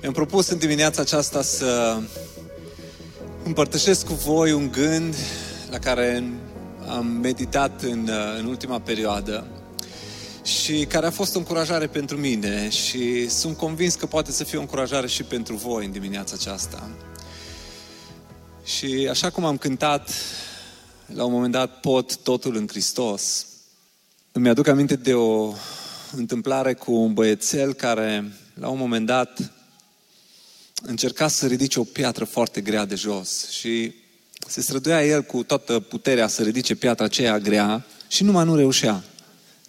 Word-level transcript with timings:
Mi-am 0.00 0.12
propus 0.12 0.48
în 0.48 0.58
dimineața 0.58 1.00
aceasta 1.00 1.42
să 1.42 2.00
împărtășesc 3.44 4.06
cu 4.06 4.12
voi 4.12 4.52
un 4.52 4.70
gând 4.72 5.14
la 5.70 5.78
care 5.78 6.24
am 6.88 7.06
meditat 7.06 7.82
în, 7.82 8.10
în 8.38 8.44
ultima 8.44 8.80
perioadă 8.80 9.46
și 10.44 10.86
care 10.88 11.06
a 11.06 11.10
fost 11.10 11.34
o 11.34 11.38
încurajare 11.38 11.86
pentru 11.86 12.16
mine 12.16 12.68
și 12.68 13.28
sunt 13.28 13.56
convins 13.56 13.94
că 13.94 14.06
poate 14.06 14.32
să 14.32 14.44
fie 14.44 14.58
o 14.58 14.60
încurajare 14.60 15.06
și 15.06 15.22
pentru 15.22 15.56
voi 15.56 15.84
în 15.84 15.92
dimineața 15.92 16.34
aceasta. 16.38 16.88
Și 18.64 19.08
așa 19.10 19.30
cum 19.30 19.44
am 19.44 19.56
cântat 19.56 20.10
la 21.14 21.24
un 21.24 21.32
moment 21.32 21.52
dat 21.52 21.80
pot 21.80 22.16
totul 22.16 22.56
în 22.56 22.68
Hristos, 22.68 23.46
îmi 24.32 24.48
aduc 24.48 24.66
aminte 24.66 24.96
de 24.96 25.14
o 25.14 25.52
întâmplare 26.16 26.74
cu 26.74 26.92
un 26.92 27.12
băiețel 27.12 27.72
care 27.72 28.32
la 28.54 28.68
un 28.68 28.78
moment 28.78 29.06
dat 29.06 29.52
încerca 30.82 31.28
să 31.28 31.46
ridice 31.46 31.80
o 31.80 31.84
piatră 31.84 32.24
foarte 32.24 32.60
grea 32.60 32.84
de 32.84 32.94
jos 32.94 33.48
și 33.50 33.92
se 34.46 34.60
străduia 34.60 35.06
el 35.06 35.22
cu 35.22 35.42
toată 35.42 35.80
puterea 35.80 36.28
să 36.28 36.42
ridice 36.42 36.74
piatra 36.74 37.04
aceea 37.04 37.38
grea 37.38 37.84
și 38.08 38.24
numai 38.24 38.44
nu 38.44 38.56
reușea. 38.56 39.04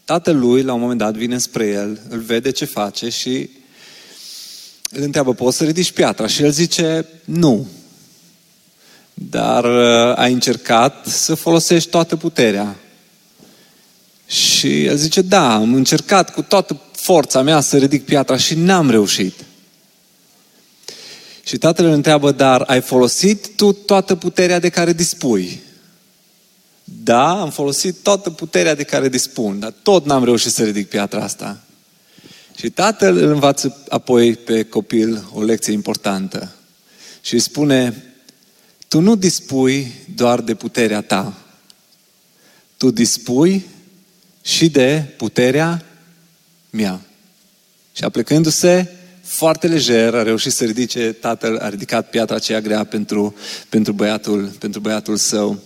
Tatăl 0.06 0.38
lui, 0.38 0.64
la 0.64 0.74
un 0.74 0.80
moment 0.80 1.00
dat, 1.00 1.14
vine 1.14 1.38
spre 1.38 1.68
el, 1.68 2.02
îl 2.10 2.20
vede 2.20 2.52
ce 2.52 2.66
face 2.66 3.10
și 3.10 3.50
îl 4.92 5.02
întreabă, 5.02 5.34
poți 5.34 5.58
să 5.58 5.64
ridici 5.64 5.92
piatra? 5.92 6.28
Și 6.28 6.44
el 6.44 6.52
zice, 6.52 7.08
nu. 7.26 7.68
Dar 9.14 9.64
uh, 9.64 10.18
ai 10.18 10.34
încercat 10.34 11.06
să 11.06 11.36
folosești 11.36 11.90
toată 11.90 12.16
puterea. 12.16 12.76
Și 14.26 14.86
el 14.86 14.96
zice, 14.96 15.22
da, 15.22 15.54
am 15.54 15.74
încercat 15.74 16.34
cu 16.34 16.42
toată 16.42 16.82
forța 16.92 17.42
mea 17.42 17.60
să 17.60 17.78
ridic 17.78 18.06
piatra 18.06 18.38
și 18.38 18.56
n-am 18.56 18.90
reușit. 18.90 19.34
Și 21.50 21.58
tatăl 21.58 21.86
îl 21.86 21.92
întreabă, 21.92 22.32
dar 22.32 22.62
ai 22.62 22.82
folosit 22.82 23.56
tu 23.56 23.72
toată 23.72 24.16
puterea 24.16 24.60
de 24.60 24.70
care 24.70 24.94
dispui? 24.94 25.62
Da, 26.84 27.42
am 27.42 27.50
folosit 27.50 27.96
toată 27.96 28.30
puterea 28.30 28.76
de 28.76 28.84
care 28.84 29.10
dispun, 29.10 29.60
dar 29.60 29.74
tot 29.82 30.06
n-am 30.06 30.24
reușit 30.24 30.52
să 30.52 30.64
ridic 30.64 30.90
piatra 30.90 31.24
asta. 31.24 31.64
Și 32.58 32.70
tatăl 32.70 33.18
îl 33.18 33.32
învață 33.32 33.78
apoi 33.88 34.36
pe 34.36 34.64
copil 34.64 35.30
o 35.34 35.42
lecție 35.42 35.74
importantă. 35.74 36.52
Și 37.22 37.34
îi 37.34 37.40
spune, 37.40 38.04
tu 38.88 39.00
nu 39.00 39.16
dispui 39.16 39.94
doar 40.16 40.42
de 40.42 40.56
puterea 40.56 41.02
ta. 41.02 41.38
Tu 42.78 42.92
dispui 42.92 43.66
și 44.42 44.70
de 44.70 45.14
puterea 45.18 45.86
mea. 46.70 47.02
Și 47.94 48.04
aplicându-se 48.04 48.99
foarte 49.30 49.68
lejer, 49.68 50.16
a 50.16 50.24
reușit 50.24 50.52
să 50.52 50.64
ridice, 50.64 51.16
tatăl 51.20 51.58
a 51.58 51.70
ridicat 51.70 52.10
piatra 52.10 52.36
aceea 52.36 52.62
grea 52.62 52.84
pentru, 52.84 53.36
pentru, 53.70 53.94
băiatul, 53.94 54.52
pentru 54.60 54.80
băiatul 54.80 55.16
său. 55.16 55.60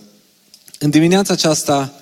În 0.78 0.90
dimineața 0.90 1.32
aceasta 1.32 1.92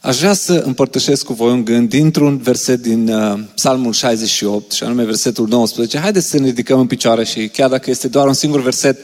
aș 0.00 0.18
vrea 0.18 0.32
să 0.32 0.52
împărtășesc 0.52 1.24
cu 1.24 1.32
voi 1.32 1.52
un 1.52 1.64
gând 1.64 1.88
dintr-un 1.88 2.38
verset 2.38 2.82
din 2.82 3.08
uh, 3.08 3.38
Psalmul 3.54 3.92
68, 3.92 4.72
și 4.72 4.82
anume 4.82 5.04
versetul 5.04 5.48
19. 5.48 5.98
Haideți 5.98 6.28
să 6.28 6.38
ne 6.38 6.46
ridicăm 6.46 6.78
în 6.80 6.86
picioare 6.86 7.24
și 7.24 7.48
chiar 7.48 7.68
dacă 7.68 7.90
este 7.90 8.08
doar 8.08 8.26
un 8.26 8.34
singur 8.34 8.62
verset, 8.62 8.98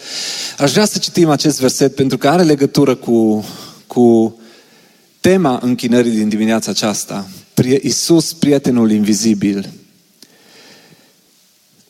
aș 0.59 0.73
vrea 0.73 0.85
să 0.85 0.99
citim 0.99 1.29
acest 1.29 1.61
verset 1.61 1.95
pentru 1.95 2.19
că 2.19 2.29
are 2.29 2.43
legătură 2.43 2.95
cu, 2.95 3.45
cu 3.87 4.37
tema 5.21 5.59
închinării 5.63 6.11
din 6.11 6.29
dimineața 6.29 6.71
aceasta. 6.71 7.29
Iisus, 7.83 8.33
prietenul 8.33 8.91
invizibil. 8.91 9.69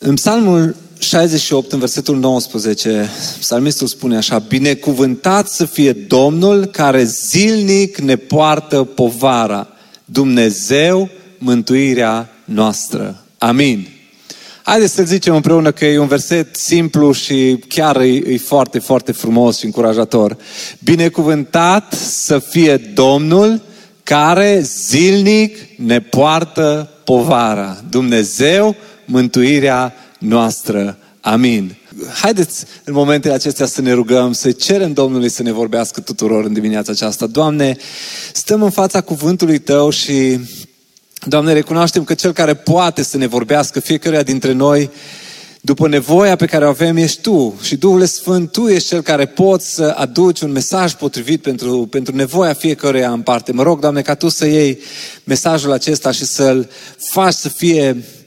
În 0.05 0.15
Psalmul 0.15 0.75
68, 0.99 1.71
în 1.71 1.79
versetul 1.79 2.17
19, 2.17 3.09
psalmistul 3.39 3.87
spune 3.87 4.17
așa, 4.17 4.39
Binecuvântat 4.39 5.47
să 5.47 5.65
fie 5.65 5.91
Domnul 5.93 6.65
care 6.65 7.03
zilnic 7.03 7.97
ne 7.97 8.15
poartă 8.15 8.83
povara, 8.83 9.67
Dumnezeu 10.05 11.09
mântuirea 11.37 12.29
noastră. 12.45 13.23
Amin. 13.37 13.87
Haideți 14.63 14.93
să 14.93 15.03
zicem 15.03 15.35
împreună 15.35 15.71
că 15.71 15.85
e 15.85 15.97
un 15.97 16.07
verset 16.07 16.55
simplu 16.55 17.11
și 17.11 17.63
chiar 17.67 18.01
e, 18.01 18.07
e 18.07 18.37
foarte, 18.37 18.79
foarte 18.79 19.11
frumos 19.11 19.57
și 19.57 19.65
încurajator. 19.65 20.37
Binecuvântat 20.79 21.93
să 21.93 22.39
fie 22.39 22.77
Domnul 22.77 23.61
care 24.03 24.61
zilnic 24.61 25.57
ne 25.77 25.99
poartă 25.99 26.89
povara. 27.03 27.83
Dumnezeu 27.89 28.75
mântuirea 29.05 29.93
noastră. 30.19 30.97
Amin. 31.21 31.75
Haideți 32.21 32.65
în 32.83 32.93
momentele 32.93 33.33
acestea 33.33 33.65
să 33.65 33.81
ne 33.81 33.91
rugăm, 33.91 34.33
să 34.33 34.51
cerem 34.51 34.93
Domnului 34.93 35.29
să 35.29 35.43
ne 35.43 35.51
vorbească 35.51 36.01
tuturor 36.01 36.45
în 36.45 36.53
dimineața 36.53 36.91
aceasta. 36.91 37.27
Doamne, 37.27 37.77
stăm 38.33 38.63
în 38.63 38.69
fața 38.69 39.01
cuvântului 39.01 39.57
Tău 39.57 39.89
și, 39.89 40.39
Doamne, 41.25 41.53
recunoaștem 41.53 42.03
că 42.03 42.13
Cel 42.13 42.31
care 42.31 42.53
poate 42.53 43.03
să 43.03 43.17
ne 43.17 43.27
vorbească 43.27 43.79
fiecare 43.79 44.23
dintre 44.23 44.51
noi, 44.51 44.89
după 45.61 45.87
nevoia 45.87 46.35
pe 46.35 46.45
care 46.45 46.65
o 46.65 46.69
avem, 46.69 46.97
ești 46.97 47.21
Tu. 47.21 47.59
Și 47.61 47.75
Duhul 47.75 48.05
Sfânt, 48.05 48.51
Tu 48.51 48.67
ești 48.67 48.87
Cel 48.87 49.01
care 49.01 49.25
poți 49.25 49.73
să 49.73 49.93
aduci 49.97 50.41
un 50.41 50.51
mesaj 50.51 50.93
potrivit 50.93 51.41
pentru, 51.41 51.87
pentru 51.89 52.15
nevoia 52.15 52.53
fiecăruia 52.53 53.11
în 53.11 53.21
parte. 53.21 53.51
Mă 53.51 53.63
rog, 53.63 53.79
Doamne, 53.79 54.01
ca 54.01 54.15
Tu 54.15 54.29
să 54.29 54.45
iei 54.45 54.79
mesajul 55.23 55.71
acesta 55.71 56.11
și 56.11 56.25
să-l 56.25 56.69
faci 56.97 57.33
să 57.33 57.49
fie 57.49 57.97
Uh, 57.97 58.22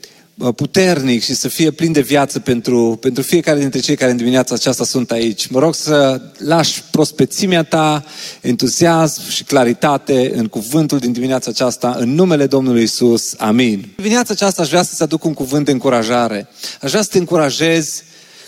puternic 0.55 1.23
și 1.23 1.33
să 1.35 1.47
fie 1.47 1.71
plin 1.71 1.91
de 1.91 2.01
viață 2.01 2.39
pentru, 2.39 2.97
pentru 3.01 3.23
fiecare 3.23 3.59
dintre 3.59 3.79
cei 3.79 3.95
care 3.95 4.11
în 4.11 4.17
dimineața 4.17 4.55
aceasta 4.55 4.83
sunt 4.83 5.11
aici. 5.11 5.47
Mă 5.47 5.59
rog 5.59 5.75
să 5.75 6.21
lași 6.37 6.83
prospețimea 6.91 7.63
ta, 7.63 8.05
entuziasm 8.41 9.29
și 9.29 9.43
claritate 9.43 10.31
în 10.35 10.47
cuvântul 10.47 10.99
din 10.99 11.11
dimineața 11.11 11.49
aceasta, 11.49 11.95
în 11.99 12.13
numele 12.13 12.47
Domnului 12.47 12.83
Isus. 12.83 13.33
Amin. 13.37 13.89
Dimineața 13.95 14.33
aceasta 14.33 14.61
aș 14.61 14.69
vrea 14.69 14.83
să-ți 14.83 15.03
aduc 15.03 15.23
un 15.23 15.33
cuvânt 15.33 15.65
de 15.65 15.71
încurajare. 15.71 16.47
Aș 16.81 16.89
vrea 16.89 17.01
să 17.01 17.09
te 17.11 17.17
încurajez 17.17 18.03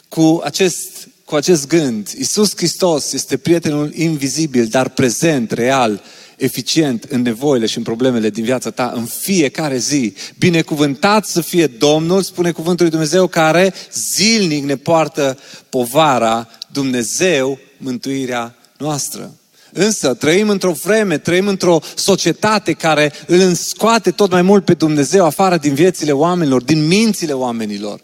cu 0.09 0.41
acest, 0.43 1.07
cu 1.25 1.35
acest 1.35 1.67
gând. 1.67 2.07
Isus 2.17 2.55
Hristos 2.55 3.13
este 3.13 3.37
prietenul 3.37 3.91
invizibil, 3.93 4.65
dar 4.65 4.89
prezent, 4.89 5.51
real, 5.51 6.01
eficient 6.39 7.03
în 7.03 7.21
nevoile 7.21 7.65
și 7.65 7.77
în 7.77 7.83
problemele 7.83 8.29
din 8.29 8.43
viața 8.43 8.69
ta 8.69 8.91
în 8.95 9.05
fiecare 9.05 9.77
zi. 9.77 10.13
Binecuvântat 10.37 11.25
să 11.25 11.41
fie 11.41 11.67
Domnul, 11.67 12.21
spune 12.21 12.51
cuvântul 12.51 12.85
lui 12.85 12.91
Dumnezeu, 12.91 13.27
care 13.27 13.73
zilnic 13.93 14.63
ne 14.63 14.75
poartă 14.75 15.37
povara 15.69 16.47
Dumnezeu, 16.71 17.59
mântuirea 17.77 18.55
noastră. 18.77 19.33
Însă 19.73 20.13
trăim 20.13 20.49
într-o 20.49 20.71
vreme, 20.71 21.17
trăim 21.17 21.47
într-o 21.47 21.79
societate 21.95 22.73
care 22.73 23.13
îl 23.27 23.53
scoate 23.53 24.11
tot 24.11 24.31
mai 24.31 24.41
mult 24.41 24.65
pe 24.65 24.73
Dumnezeu 24.73 25.25
afară 25.25 25.57
din 25.57 25.73
viețile 25.73 26.11
oamenilor, 26.11 26.63
din 26.63 26.87
mințile 26.87 27.33
oamenilor. 27.33 27.99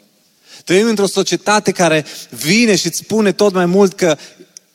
Trăim 0.63 0.88
într-o 0.88 1.07
societate 1.07 1.72
care 1.72 2.05
vine 2.29 2.76
și 2.76 2.88
îți 2.88 2.97
spune 2.97 3.31
tot 3.31 3.53
mai 3.53 3.66
mult 3.66 3.93
că 3.93 4.17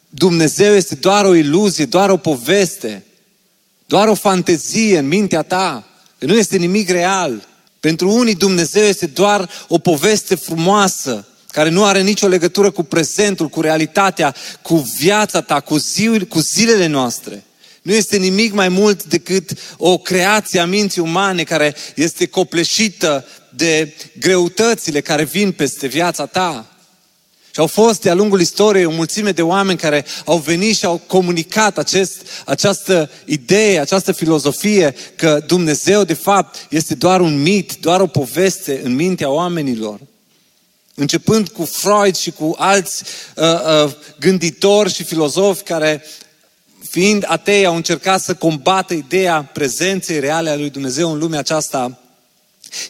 Dumnezeu 0.09 0.75
este 0.75 0.95
doar 0.95 1.25
o 1.25 1.35
iluzie, 1.35 1.85
doar 1.85 2.11
o 2.11 2.17
poveste 2.17 3.05
doar 3.91 4.09
o 4.09 4.15
fantezie 4.15 4.99
în 4.99 5.09
mintea 5.09 5.43
ta, 5.43 5.85
că 6.19 6.27
nu 6.27 6.37
este 6.37 6.57
nimic 6.57 6.91
real. 6.91 7.49
Pentru 7.81 8.11
unii 8.11 8.35
Dumnezeu 8.35 8.85
este 8.85 9.07
doar 9.07 9.51
o 9.69 9.79
poveste 9.79 10.35
frumoasă, 10.35 11.27
care 11.51 11.69
nu 11.69 11.85
are 11.85 12.03
nicio 12.03 12.27
legătură 12.27 12.71
cu 12.71 12.83
prezentul, 12.83 13.49
cu 13.49 13.61
realitatea, 13.61 14.35
cu 14.63 14.77
viața 14.99 15.41
ta, 15.41 15.61
cu, 15.61 15.77
zi, 15.77 16.27
cu 16.29 16.41
zilele 16.41 16.87
noastre. 16.87 17.45
Nu 17.83 17.93
este 17.93 18.17
nimic 18.17 18.53
mai 18.53 18.69
mult 18.69 19.05
decât 19.05 19.51
o 19.77 19.99
creație 19.99 20.61
a 20.61 20.67
minții 20.67 21.03
umane 21.03 21.43
care 21.43 21.75
este 21.95 22.27
copleșită 22.27 23.27
de 23.55 23.95
greutățile 24.19 25.01
care 25.01 25.25
vin 25.25 25.53
peste 25.53 25.87
viața 25.87 26.27
ta. 26.27 26.70
Și 27.53 27.61
au 27.61 27.67
fost 27.67 28.01
de-a 28.01 28.15
lungul 28.15 28.41
istoriei 28.41 28.85
o 28.85 28.91
mulțime 28.91 29.33
de 29.33 29.43
oameni 29.43 29.79
care 29.79 30.05
au 30.25 30.39
venit 30.39 30.77
și 30.77 30.85
au 30.85 31.01
comunicat 31.07 31.79
acest, 31.79 32.27
această 32.45 33.11
idee, 33.25 33.81
această 33.81 34.13
filozofie 34.13 34.95
că 35.17 35.43
Dumnezeu 35.47 36.05
de 36.05 36.15
fapt 36.15 36.67
este 36.69 36.95
doar 36.95 37.21
un 37.21 37.43
mit, 37.43 37.77
doar 37.81 38.01
o 38.01 38.07
poveste 38.07 38.81
în 38.85 38.95
mintea 38.95 39.31
oamenilor. 39.31 40.01
Începând 40.95 41.49
cu 41.49 41.65
Freud 41.65 42.17
și 42.17 42.31
cu 42.31 42.55
alți 42.59 43.03
uh, 43.37 43.45
uh, 43.85 43.93
gânditori 44.19 44.93
și 44.93 45.05
filozofi 45.05 45.63
care, 45.63 46.05
fiind 46.89 47.25
atei, 47.27 47.67
au 47.67 47.75
încercat 47.77 48.21
să 48.21 48.35
combată 48.35 48.95
ideea 48.95 49.51
prezenței 49.53 50.21
reale 50.21 50.51
a 50.51 50.57
lui 50.57 50.71
Dumnezeu 50.71 51.13
în 51.13 51.19
lumea 51.19 51.39
aceasta, 51.39 51.99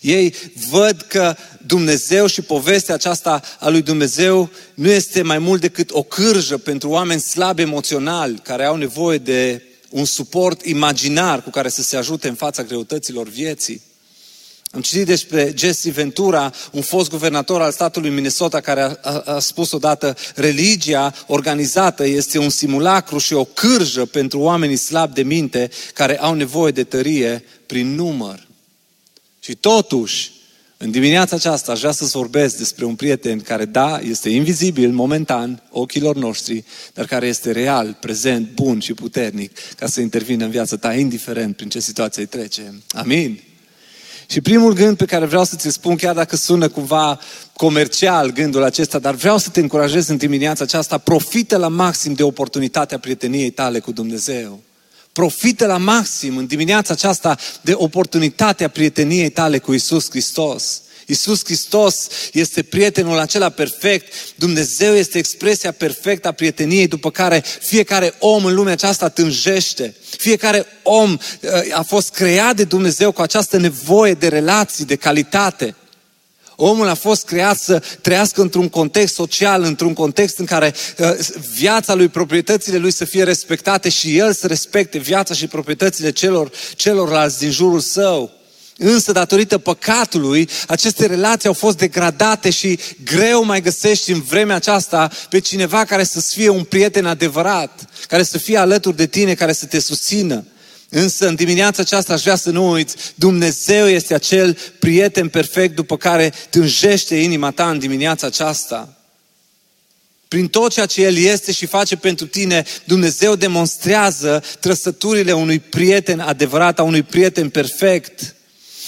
ei 0.01 0.35
văd 0.71 1.05
că 1.09 1.37
Dumnezeu 1.67 2.27
și 2.27 2.43
povestea 2.43 2.95
aceasta 2.95 3.43
a 3.59 3.69
lui 3.69 3.83
Dumnezeu 3.83 4.51
nu 4.75 4.91
este 4.91 5.23
mai 5.23 5.39
mult 5.39 5.61
decât 5.61 5.91
o 5.93 6.03
cârjă 6.03 6.59
pentru 6.59 6.89
oameni 6.89 7.21
slabi 7.21 7.63
emoționali 7.63 8.41
care 8.43 8.65
au 8.65 8.77
nevoie 8.77 9.19
de 9.19 9.63
un 9.91 10.05
suport 10.05 10.65
imaginar 10.65 11.43
cu 11.43 11.51
care 11.51 11.69
să 11.69 11.83
se 11.83 11.97
ajute 11.97 12.29
în 12.29 12.35
fața 12.35 12.63
greutăților 12.63 13.29
vieții. 13.29 13.83
Am 14.73 14.81
citit 14.81 15.07
despre 15.07 15.53
Jesse 15.57 15.91
Ventura, 15.91 16.53
un 16.73 16.83
fost 16.83 17.11
guvernator 17.11 17.61
al 17.61 17.73
statului 17.73 18.11
Minnesota, 18.11 18.61
care 18.61 18.81
a, 18.81 18.99
a, 19.03 19.23
a 19.25 19.39
spus 19.39 19.73
odată, 19.73 20.17
religia 20.35 21.15
organizată 21.27 22.07
este 22.07 22.39
un 22.39 22.51
simulacru 22.51 23.19
și 23.19 23.33
o 23.33 23.45
cârjă 23.45 24.05
pentru 24.05 24.39
oamenii 24.39 24.77
slabi 24.77 25.15
de 25.15 25.23
minte 25.23 25.71
care 25.95 26.19
au 26.19 26.35
nevoie 26.35 26.73
de 26.73 26.85
tărie 26.85 27.45
prin 27.67 27.95
număr. 27.95 28.49
Și 29.51 29.57
totuși, 29.57 30.33
în 30.77 30.91
dimineața 30.91 31.37
aceasta 31.37 31.73
aș 31.73 31.79
vrea 31.79 31.93
să-ți 31.93 32.11
vorbesc 32.11 32.57
despre 32.57 32.85
un 32.85 32.95
prieten 32.95 33.41
care, 33.41 33.65
da, 33.65 33.99
este 33.99 34.29
invizibil, 34.29 34.91
momentan, 34.91 35.63
ochilor 35.71 36.17
noștri, 36.17 36.65
dar 36.95 37.05
care 37.05 37.27
este 37.27 37.53
real, 37.53 37.97
prezent, 38.01 38.55
bun 38.55 38.81
și 38.81 38.95
puternic 38.95 39.59
ca 39.77 39.87
să 39.87 40.01
intervină 40.01 40.45
în 40.45 40.51
viața 40.51 40.77
ta, 40.77 40.95
indiferent 40.95 41.57
prin 41.57 41.69
ce 41.69 41.81
situație 41.81 42.23
îi 42.23 42.29
trece. 42.29 42.75
Amin? 42.89 43.41
Și 44.27 44.41
primul 44.41 44.73
gând 44.73 44.97
pe 44.97 45.05
care 45.05 45.25
vreau 45.25 45.45
să 45.45 45.57
ți 45.57 45.71
spun, 45.71 45.97
chiar 45.97 46.15
dacă 46.15 46.37
sună 46.37 46.69
cumva 46.69 47.19
comercial 47.53 48.33
gândul 48.33 48.63
acesta, 48.63 48.99
dar 48.99 49.15
vreau 49.15 49.39
să 49.39 49.49
te 49.49 49.61
încurajez 49.61 50.09
în 50.09 50.17
dimineața 50.17 50.65
aceasta, 50.65 50.99
profită 50.99 51.57
la 51.57 51.69
maxim 51.69 52.13
de 52.13 52.23
oportunitatea 52.23 52.99
prieteniei 52.99 53.51
tale 53.51 53.79
cu 53.79 53.93
Dumnezeu. 53.93 54.61
Profită 55.21 55.67
la 55.67 55.77
maxim 55.77 56.37
în 56.37 56.47
dimineața 56.47 56.93
aceasta 56.93 57.39
de 57.61 57.73
oportunitatea 57.75 58.69
prieteniei 58.69 59.31
tale 59.31 59.59
cu 59.59 59.73
Isus 59.73 60.11
Hristos. 60.11 60.81
Isus 61.07 61.45
Hristos 61.45 62.07
este 62.33 62.63
prietenul 62.63 63.19
acela 63.19 63.49
perfect, 63.49 64.13
Dumnezeu 64.35 64.95
este 64.95 65.19
expresia 65.19 65.73
perfectă 65.73 66.29
a 66.29 66.33
prieteniei 66.33 66.87
după 66.87 67.11
care 67.11 67.45
fiecare 67.61 68.15
om 68.19 68.45
în 68.45 68.55
lumea 68.55 68.73
aceasta 68.73 69.09
tânjește. 69.09 69.95
Fiecare 70.19 70.67
om 70.83 71.13
uh, 71.13 71.51
a 71.73 71.83
fost 71.83 72.11
creat 72.11 72.57
de 72.57 72.65
Dumnezeu 72.65 73.13
cu 73.13 73.21
această 73.21 73.57
nevoie 73.57 74.15
de 74.15 74.29
relații, 74.29 74.85
de 74.85 74.97
calitate. 74.97 75.75
Omul 76.63 76.89
a 76.89 76.95
fost 76.95 77.25
creat 77.25 77.59
să 77.59 77.83
trăiască 78.01 78.41
într-un 78.41 78.69
context 78.69 79.15
social, 79.15 79.63
într-un 79.63 79.93
context 79.93 80.39
în 80.39 80.45
care 80.45 80.75
uh, 80.99 81.11
viața 81.55 81.95
lui, 81.95 82.09
proprietățile 82.09 82.77
lui 82.77 82.91
să 82.91 83.05
fie 83.05 83.23
respectate 83.23 83.89
și 83.89 84.19
el 84.19 84.33
să 84.33 84.47
respecte 84.47 84.99
viața 84.99 85.35
și 85.35 85.47
proprietățile 85.47 86.11
celor, 86.11 86.51
celorlalți 86.77 87.39
din 87.39 87.51
jurul 87.51 87.81
său. 87.81 88.31
Însă, 88.77 89.13
datorită 89.13 89.59
păcatului, 89.59 90.49
aceste 90.67 91.07
relații 91.07 91.49
au 91.49 91.55
fost 91.55 91.77
degradate 91.77 92.51
și 92.51 92.79
greu 93.05 93.45
mai 93.45 93.61
găsești 93.61 94.13
în 94.13 94.21
vremea 94.21 94.57
aceasta 94.57 95.11
pe 95.31 95.39
cineva 95.39 95.85
care 95.85 96.05
să 96.05 96.21
fie 96.21 96.49
un 96.49 96.65
prieten 96.65 97.07
adevărat, 97.07 97.85
care 98.09 98.23
să 98.23 98.39
fie 98.39 98.59
alături 98.59 98.97
de 98.97 99.07
tine, 99.07 99.35
care 99.35 99.53
să 99.53 99.67
te 99.67 99.79
susțină. 99.79 100.45
Însă 100.91 101.29
în 101.29 101.35
dimineața 101.35 101.83
aceasta 101.83 102.13
aș 102.13 102.23
vrea 102.23 102.37
să 102.37 102.51
nu 102.51 102.71
uiți, 102.71 102.97
Dumnezeu 103.15 103.89
este 103.89 104.15
acel 104.15 104.59
prieten 104.79 105.29
perfect 105.29 105.75
după 105.75 105.97
care 105.97 106.33
tânjește 106.51 107.17
inima 107.17 107.51
ta 107.51 107.71
în 107.71 107.79
dimineața 107.79 108.27
aceasta. 108.27 108.95
Prin 110.29 110.49
tot 110.49 110.73
ceea 110.73 110.87
ce 110.87 111.03
El 111.03 111.17
este 111.17 111.53
și 111.53 111.67
face 111.67 111.97
pentru 111.97 112.27
tine, 112.27 112.65
Dumnezeu 112.85 113.35
demonstrează 113.35 114.43
trăsăturile 114.61 115.33
unui 115.33 115.59
prieten 115.59 116.21
adevărat, 116.21 116.79
a 116.79 116.83
unui 116.83 117.03
prieten 117.03 117.49
perfect. 117.49 118.35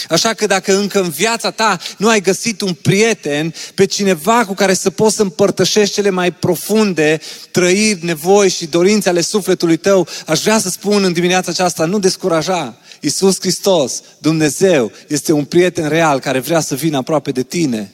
Așa 0.08 0.34
că 0.34 0.46
dacă 0.46 0.76
încă 0.76 1.00
în 1.00 1.10
viața 1.10 1.50
ta 1.50 1.78
nu 1.98 2.08
ai 2.08 2.20
găsit 2.20 2.60
un 2.60 2.74
prieten, 2.74 3.54
pe 3.74 3.84
cineva 3.84 4.44
cu 4.44 4.54
care 4.54 4.74
să 4.74 4.90
poți 4.90 5.16
să 5.16 5.22
împărtășești 5.22 5.94
cele 5.94 6.10
mai 6.10 6.32
profunde 6.32 7.20
trăiri, 7.50 8.04
nevoi 8.04 8.48
și 8.48 8.66
dorințe 8.66 9.08
ale 9.08 9.20
sufletului 9.20 9.76
tău, 9.76 10.08
aș 10.26 10.40
vrea 10.40 10.58
să 10.58 10.68
spun 10.68 11.04
în 11.04 11.12
dimineața 11.12 11.50
aceasta, 11.50 11.84
nu 11.84 11.98
descuraja. 11.98 12.76
Iisus 13.00 13.40
Hristos, 13.40 14.02
Dumnezeu, 14.18 14.92
este 15.08 15.32
un 15.32 15.44
prieten 15.44 15.88
real 15.88 16.20
care 16.20 16.38
vrea 16.38 16.60
să 16.60 16.74
vină 16.74 16.96
aproape 16.96 17.30
de 17.30 17.42
tine. 17.42 17.92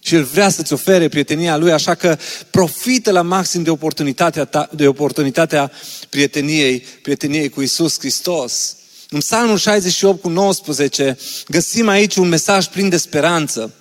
Și 0.00 0.14
El 0.14 0.22
vrea 0.22 0.48
să-ți 0.48 0.72
ofere 0.72 1.08
prietenia 1.08 1.56
Lui, 1.56 1.72
așa 1.72 1.94
că 1.94 2.18
profită 2.50 3.10
la 3.10 3.22
maxim 3.22 3.62
de 3.62 3.70
oportunitatea, 3.70 4.44
ta, 4.44 4.68
de 4.72 4.86
oportunitatea 4.86 5.70
prieteniei, 6.10 6.84
prieteniei 7.02 7.48
cu 7.48 7.60
Iisus 7.60 7.98
Hristos. 7.98 8.76
În 9.16 9.22
Psalmul 9.22 9.58
68 9.58 10.20
cu 10.20 10.28
19 10.28 11.18
găsim 11.48 11.88
aici 11.88 12.16
un 12.16 12.28
mesaj 12.28 12.66
plin 12.66 12.88
de 12.88 12.96
speranță. 12.96 13.72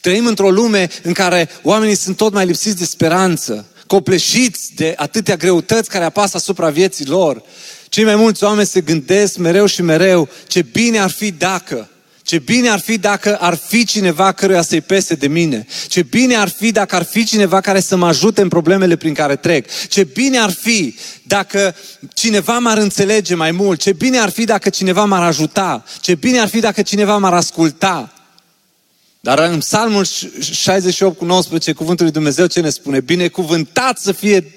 Trăim 0.00 0.26
într-o 0.26 0.50
lume 0.50 0.88
în 1.02 1.12
care 1.12 1.48
oamenii 1.62 1.94
sunt 1.94 2.16
tot 2.16 2.32
mai 2.32 2.46
lipsiți 2.46 2.76
de 2.76 2.84
speranță, 2.84 3.66
copleșiți 3.86 4.74
de 4.74 4.94
atâtea 4.96 5.36
greutăți 5.36 5.88
care 5.88 6.04
apasă 6.04 6.36
asupra 6.36 6.70
vieții 6.70 7.06
lor. 7.06 7.42
Cei 7.88 8.04
mai 8.04 8.16
mulți 8.16 8.44
oameni 8.44 8.66
se 8.66 8.80
gândesc 8.80 9.36
mereu 9.36 9.66
și 9.66 9.82
mereu 9.82 10.28
ce 10.46 10.62
bine 10.62 10.98
ar 10.98 11.10
fi 11.10 11.30
dacă 11.30 11.88
ce 12.24 12.38
bine 12.38 12.68
ar 12.68 12.80
fi 12.80 12.98
dacă 12.98 13.36
ar 13.36 13.54
fi 13.54 13.84
cineva 13.84 14.32
căruia 14.32 14.62
să-i 14.62 14.80
pese 14.80 15.14
de 15.14 15.26
mine. 15.26 15.66
Ce 15.88 16.02
bine 16.02 16.34
ar 16.34 16.48
fi 16.48 16.70
dacă 16.70 16.96
ar 16.96 17.02
fi 17.02 17.24
cineva 17.24 17.60
care 17.60 17.80
să 17.80 17.96
mă 17.96 18.06
ajute 18.06 18.40
în 18.40 18.48
problemele 18.48 18.96
prin 18.96 19.14
care 19.14 19.36
trec. 19.36 19.66
Ce 19.88 20.04
bine 20.04 20.38
ar 20.38 20.50
fi 20.50 20.94
dacă 21.22 21.74
cineva 22.14 22.58
m-ar 22.58 22.78
înțelege 22.78 23.34
mai 23.34 23.50
mult. 23.50 23.80
Ce 23.80 23.92
bine 23.92 24.18
ar 24.18 24.30
fi 24.30 24.44
dacă 24.44 24.70
cineva 24.70 25.04
m-ar 25.04 25.22
ajuta. 25.22 25.84
Ce 26.00 26.14
bine 26.14 26.38
ar 26.38 26.48
fi 26.48 26.60
dacă 26.60 26.82
cineva 26.82 27.16
m-ar 27.16 27.34
asculta. 27.34 28.12
Dar 29.20 29.38
în 29.38 29.58
Psalmul 29.58 30.04
68 30.04 31.18
cu 31.18 31.24
19, 31.24 31.72
cuvântul 31.72 32.04
lui 32.04 32.14
Dumnezeu 32.14 32.46
ce 32.46 32.60
ne 32.60 32.70
spune? 32.70 33.00
Binecuvântat 33.00 33.98
să 33.98 34.12
fie 34.12 34.52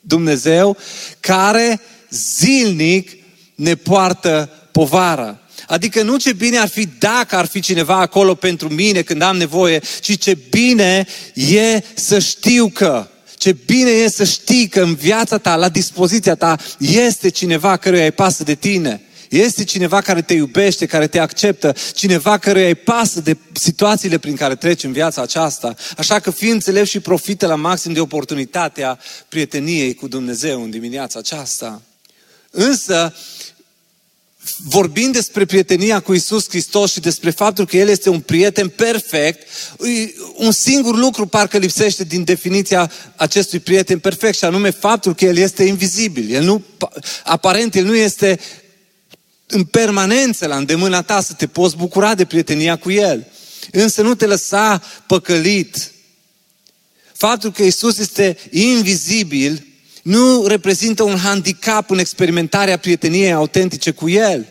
Dumnezeu 0.00 0.76
care 1.20 1.80
zilnic 2.10 3.10
ne 3.54 3.74
poartă 3.74 4.50
povara. 4.72 5.38
Adică 5.66 6.02
nu 6.02 6.16
ce 6.16 6.32
bine 6.32 6.58
ar 6.58 6.68
fi 6.68 6.88
dacă 6.98 7.36
ar 7.36 7.46
fi 7.46 7.60
cineva 7.60 8.00
acolo 8.00 8.34
pentru 8.34 8.68
mine 8.68 9.02
când 9.02 9.22
am 9.22 9.36
nevoie, 9.36 9.80
ci 10.00 10.18
ce 10.18 10.38
bine 10.50 11.06
e 11.34 11.82
să 11.94 12.18
știu 12.18 12.68
că 12.68 13.08
ce 13.38 13.56
bine 13.66 13.90
e 13.90 14.08
să 14.08 14.24
știi 14.24 14.68
că 14.68 14.80
în 14.80 14.94
viața 14.94 15.38
ta, 15.38 15.56
la 15.56 15.68
dispoziția 15.68 16.34
ta, 16.34 16.56
este 16.78 17.28
cineva 17.28 17.76
căruia 17.76 18.04
îi 18.04 18.10
pasă 18.10 18.42
de 18.42 18.54
tine. 18.54 19.02
Este 19.28 19.64
cineva 19.64 20.00
care 20.00 20.22
te 20.22 20.34
iubește, 20.34 20.86
care 20.86 21.06
te 21.06 21.18
acceptă, 21.18 21.74
cineva 21.94 22.38
care 22.38 22.66
îi 22.66 22.74
pasă 22.74 23.20
de 23.20 23.36
situațiile 23.52 24.18
prin 24.18 24.36
care 24.36 24.54
treci 24.54 24.84
în 24.84 24.92
viața 24.92 25.22
aceasta. 25.22 25.74
Așa 25.96 26.18
că 26.18 26.30
fii 26.30 26.50
înțelept 26.50 26.88
și 26.88 27.00
profită 27.00 27.46
la 27.46 27.54
maxim 27.54 27.92
de 27.92 28.00
oportunitatea 28.00 28.98
prieteniei 29.28 29.94
cu 29.94 30.08
Dumnezeu 30.08 30.62
în 30.62 30.70
dimineața 30.70 31.18
aceasta. 31.18 31.82
Însă, 32.50 33.14
vorbind 34.56 35.12
despre 35.12 35.44
prietenia 35.44 36.00
cu 36.00 36.14
Isus 36.14 36.48
Hristos 36.48 36.92
și 36.92 37.00
despre 37.00 37.30
faptul 37.30 37.66
că 37.66 37.76
El 37.76 37.88
este 37.88 38.08
un 38.08 38.20
prieten 38.20 38.68
perfect, 38.68 39.46
un 40.34 40.52
singur 40.52 40.96
lucru 40.96 41.26
parcă 41.26 41.58
lipsește 41.58 42.04
din 42.04 42.24
definiția 42.24 42.90
acestui 43.16 43.58
prieten 43.58 43.98
perfect 43.98 44.36
și 44.36 44.44
anume 44.44 44.70
faptul 44.70 45.14
că 45.14 45.24
El 45.24 45.36
este 45.36 45.64
invizibil. 45.64 46.34
El 46.34 46.44
nu, 46.44 46.62
aparent, 47.24 47.74
El 47.74 47.84
nu 47.84 47.96
este 47.96 48.38
în 49.46 49.64
permanență 49.64 50.46
la 50.46 50.56
îndemâna 50.56 51.02
ta 51.02 51.20
să 51.20 51.32
te 51.32 51.46
poți 51.46 51.76
bucura 51.76 52.14
de 52.14 52.24
prietenia 52.24 52.76
cu 52.76 52.90
El. 52.90 53.26
Însă 53.72 54.02
nu 54.02 54.14
te 54.14 54.26
lăsa 54.26 54.82
păcălit. 55.06 55.92
Faptul 57.12 57.52
că 57.52 57.62
Isus 57.62 57.98
este 57.98 58.36
invizibil 58.50 59.67
nu 60.08 60.46
reprezintă 60.46 61.02
un 61.02 61.16
handicap 61.16 61.90
în 61.90 61.98
experimentarea 61.98 62.78
prieteniei 62.78 63.32
autentice 63.32 63.90
cu 63.90 64.08
El. 64.08 64.46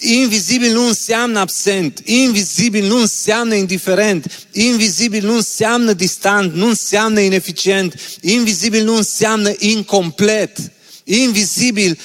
Invizibil 0.00 0.72
nu 0.72 0.86
înseamnă 0.86 1.38
absent, 1.38 2.00
invizibil 2.04 2.86
nu 2.86 3.00
înseamnă 3.00 3.54
indiferent, 3.54 4.46
invizibil 4.52 5.24
nu 5.24 5.34
înseamnă 5.34 5.92
distant, 5.92 6.54
nu 6.54 6.66
înseamnă 6.66 7.20
ineficient, 7.20 7.94
invizibil 8.20 8.84
nu 8.84 8.96
înseamnă 8.96 9.52
incomplet, 9.58 10.58
invizibil 11.04 11.98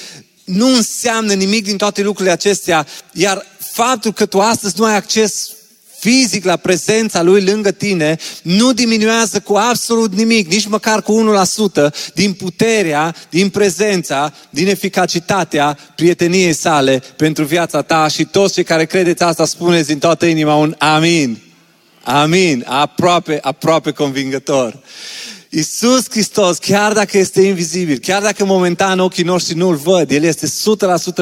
nu 0.44 0.74
înseamnă 0.74 1.32
nimic 1.32 1.64
din 1.64 1.76
toate 1.76 2.02
lucrurile 2.02 2.32
acestea, 2.32 2.86
iar 3.12 3.46
faptul 3.72 4.12
că 4.12 4.26
tu 4.26 4.40
astăzi 4.40 4.74
nu 4.78 4.84
ai 4.84 4.96
acces 4.96 5.50
fizic 6.00 6.44
la 6.44 6.56
prezența 6.56 7.22
Lui 7.22 7.44
lângă 7.44 7.70
tine, 7.70 8.18
nu 8.42 8.72
diminuează 8.72 9.40
cu 9.40 9.54
absolut 9.54 10.14
nimic, 10.14 10.50
nici 10.50 10.66
măcar 10.66 11.02
cu 11.02 11.34
1% 11.80 12.12
din 12.14 12.32
puterea, 12.32 13.14
din 13.30 13.48
prezența, 13.48 14.32
din 14.50 14.68
eficacitatea 14.68 15.78
prieteniei 15.96 16.52
sale 16.52 17.02
pentru 17.16 17.44
viața 17.44 17.82
ta 17.82 18.08
și 18.08 18.24
toți 18.24 18.54
cei 18.54 18.64
care 18.64 18.84
credeți 18.84 19.22
asta 19.22 19.44
spuneți 19.44 19.88
din 19.88 19.98
toată 19.98 20.26
inima 20.26 20.54
un 20.54 20.74
amin. 20.78 21.38
Amin. 22.02 22.64
Aproape, 22.68 23.38
aproape 23.42 23.90
convingător. 23.90 24.78
Iisus 25.48 26.10
Hristos, 26.10 26.58
chiar 26.58 26.92
dacă 26.92 27.18
este 27.18 27.40
invizibil, 27.40 27.98
chiar 27.98 28.22
dacă 28.22 28.44
momentan 28.44 28.98
ochii 28.98 29.24
noștri 29.24 29.56
nu-L 29.56 29.74
văd, 29.74 30.10
El 30.10 30.22
este 30.22 30.46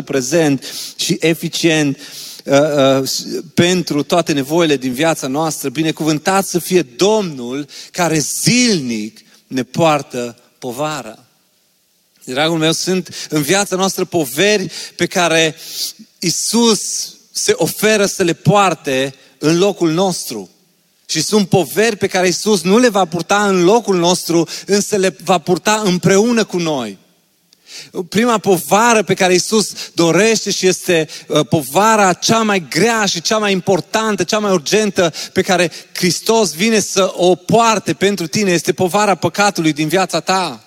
100% 0.01 0.05
prezent 0.05 0.65
și 0.97 1.17
eficient 1.21 1.99
uh, 2.49 3.00
uh, 3.00 3.09
pentru 3.55 4.02
toate 4.02 4.33
nevoile 4.33 4.76
din 4.76 4.93
viața 4.93 5.26
noastră. 5.26 5.69
Binecuvântat 5.69 6.47
să 6.47 6.59
fie 6.59 6.83
Domnul 6.83 7.67
care 7.90 8.19
zilnic 8.19 9.21
ne 9.47 9.62
poartă 9.62 10.38
povara. 10.59 11.19
Dragul 12.25 12.59
meu, 12.59 12.73
sunt 12.73 13.28
în 13.28 13.43
viața 13.43 13.76
noastră 13.76 14.05
poveri 14.05 14.71
pe 14.97 15.07
care 15.07 15.57
Isus 16.19 17.14
se 17.33 17.52
oferă 17.57 18.07
să 18.07 18.23
le 18.23 18.33
poarte 18.33 19.14
în 19.38 19.59
locul 19.59 19.93
nostru. 19.93 20.50
Și 21.07 21.23
sunt 21.23 21.49
poveri 21.49 21.97
pe 21.97 22.07
care 22.07 22.28
Isus 22.28 22.62
nu 22.62 22.78
le 22.78 22.88
va 22.88 23.05
purta 23.05 23.49
în 23.49 23.64
locul 23.64 23.97
nostru, 23.97 24.49
însă 24.67 24.97
le 24.97 25.17
va 25.25 25.38
purta 25.38 25.83
împreună 25.85 26.45
cu 26.45 26.59
noi. 26.59 26.99
Prima 28.09 28.39
povară 28.39 29.03
pe 29.03 29.15
care 29.15 29.35
Isus 29.35 29.73
dorește 29.95 30.51
și 30.51 30.67
este 30.67 31.09
uh, 31.27 31.47
povara 31.49 32.13
cea 32.13 32.43
mai 32.43 32.67
grea 32.69 33.05
și 33.05 33.21
cea 33.21 33.39
mai 33.39 33.53
importantă, 33.53 34.25
cea 34.25 34.39
mai 34.39 34.53
urgentă 34.53 35.13
pe 35.33 35.43
care 35.43 35.71
Hristos 35.95 36.53
vine 36.53 36.81
să 36.81 37.13
o 37.15 37.35
poarte 37.35 37.93
pentru 37.93 38.27
tine, 38.27 38.51
este 38.51 38.73
povara 38.73 39.15
păcatului 39.15 39.73
din 39.73 39.89
viața 39.89 40.21
ta. 40.21 40.63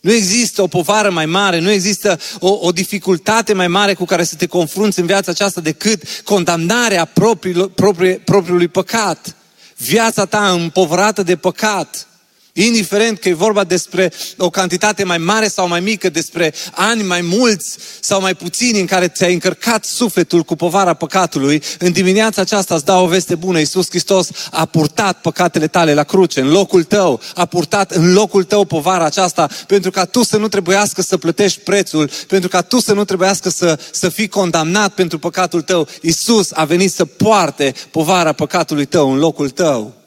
Nu 0.00 0.12
există 0.12 0.62
o 0.62 0.66
povară 0.66 1.10
mai 1.10 1.26
mare, 1.26 1.58
nu 1.58 1.70
există 1.70 2.20
o, 2.38 2.58
o 2.60 2.72
dificultate 2.72 3.52
mai 3.52 3.68
mare 3.68 3.94
cu 3.94 4.04
care 4.04 4.24
să 4.24 4.34
te 4.34 4.46
confrunți 4.46 4.98
în 4.98 5.06
viața 5.06 5.30
aceasta 5.30 5.60
decât 5.60 6.02
condamnarea 6.24 7.04
propriului, 7.04 7.68
proprii, 7.68 8.16
propriului 8.16 8.68
păcat. 8.68 9.36
Viața 9.76 10.24
ta 10.24 10.50
împovărată 10.50 11.22
de 11.22 11.36
păcat 11.36 12.06
Indiferent 12.56 13.18
că 13.18 13.28
e 13.28 13.34
vorba 13.34 13.64
despre 13.64 14.12
o 14.36 14.50
cantitate 14.50 15.04
mai 15.04 15.18
mare 15.18 15.48
sau 15.48 15.68
mai 15.68 15.80
mică, 15.80 16.08
despre 16.08 16.54
ani 16.72 17.02
mai 17.02 17.20
mulți 17.20 17.76
sau 18.00 18.20
mai 18.20 18.34
puțini 18.34 18.80
în 18.80 18.86
care 18.86 19.08
ți-ai 19.08 19.32
încărcat 19.32 19.84
sufletul 19.84 20.42
cu 20.42 20.56
povara 20.56 20.94
păcatului, 20.94 21.62
în 21.78 21.92
dimineața 21.92 22.40
aceasta 22.40 22.74
îți 22.74 22.84
dau 22.84 23.04
o 23.04 23.08
veste 23.08 23.34
bună. 23.34 23.58
Iisus 23.58 23.88
Hristos 23.88 24.28
a 24.50 24.64
purtat 24.64 25.20
păcatele 25.20 25.66
tale 25.66 25.94
la 25.94 26.02
cruce, 26.02 26.40
în 26.40 26.50
locul 26.50 26.82
tău, 26.82 27.20
a 27.34 27.46
purtat 27.46 27.90
în 27.90 28.12
locul 28.12 28.44
tău 28.44 28.64
povara 28.64 29.04
aceasta, 29.04 29.48
pentru 29.66 29.90
ca 29.90 30.04
tu 30.04 30.22
să 30.22 30.36
nu 30.36 30.48
trebuiască 30.48 31.02
să 31.02 31.16
plătești 31.16 31.60
prețul, 31.60 32.10
pentru 32.26 32.48
ca 32.48 32.60
tu 32.60 32.80
să 32.80 32.92
nu 32.92 33.04
trebuiască 33.04 33.48
să, 33.48 33.78
să 33.90 34.08
fii 34.08 34.28
condamnat 34.28 34.94
pentru 34.94 35.18
păcatul 35.18 35.62
tău. 35.62 35.88
Iisus 36.00 36.50
a 36.52 36.64
venit 36.64 36.92
să 36.92 37.04
poarte 37.04 37.74
povara 37.90 38.32
păcatului 38.32 38.84
tău 38.84 39.12
în 39.12 39.18
locul 39.18 39.50
tău. 39.50 40.03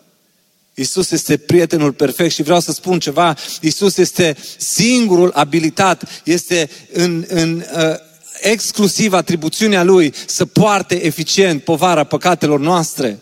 Isus 0.79 1.11
este 1.11 1.37
prietenul 1.37 1.93
perfect 1.93 2.33
și 2.33 2.43
vreau 2.43 2.59
să 2.59 2.71
spun 2.71 2.99
ceva. 2.99 3.35
Isus 3.61 3.97
este 3.97 4.37
singurul 4.57 5.31
abilitat, 5.33 6.03
este 6.23 6.69
în, 6.93 7.25
în 7.27 7.63
uh, 7.75 7.95
exclusiv 8.41 9.13
atribuțiunea 9.13 9.83
Lui 9.83 10.13
să 10.25 10.45
poarte 10.45 11.05
eficient 11.05 11.63
povara 11.63 12.03
păcatelor 12.03 12.59
noastre. 12.59 13.19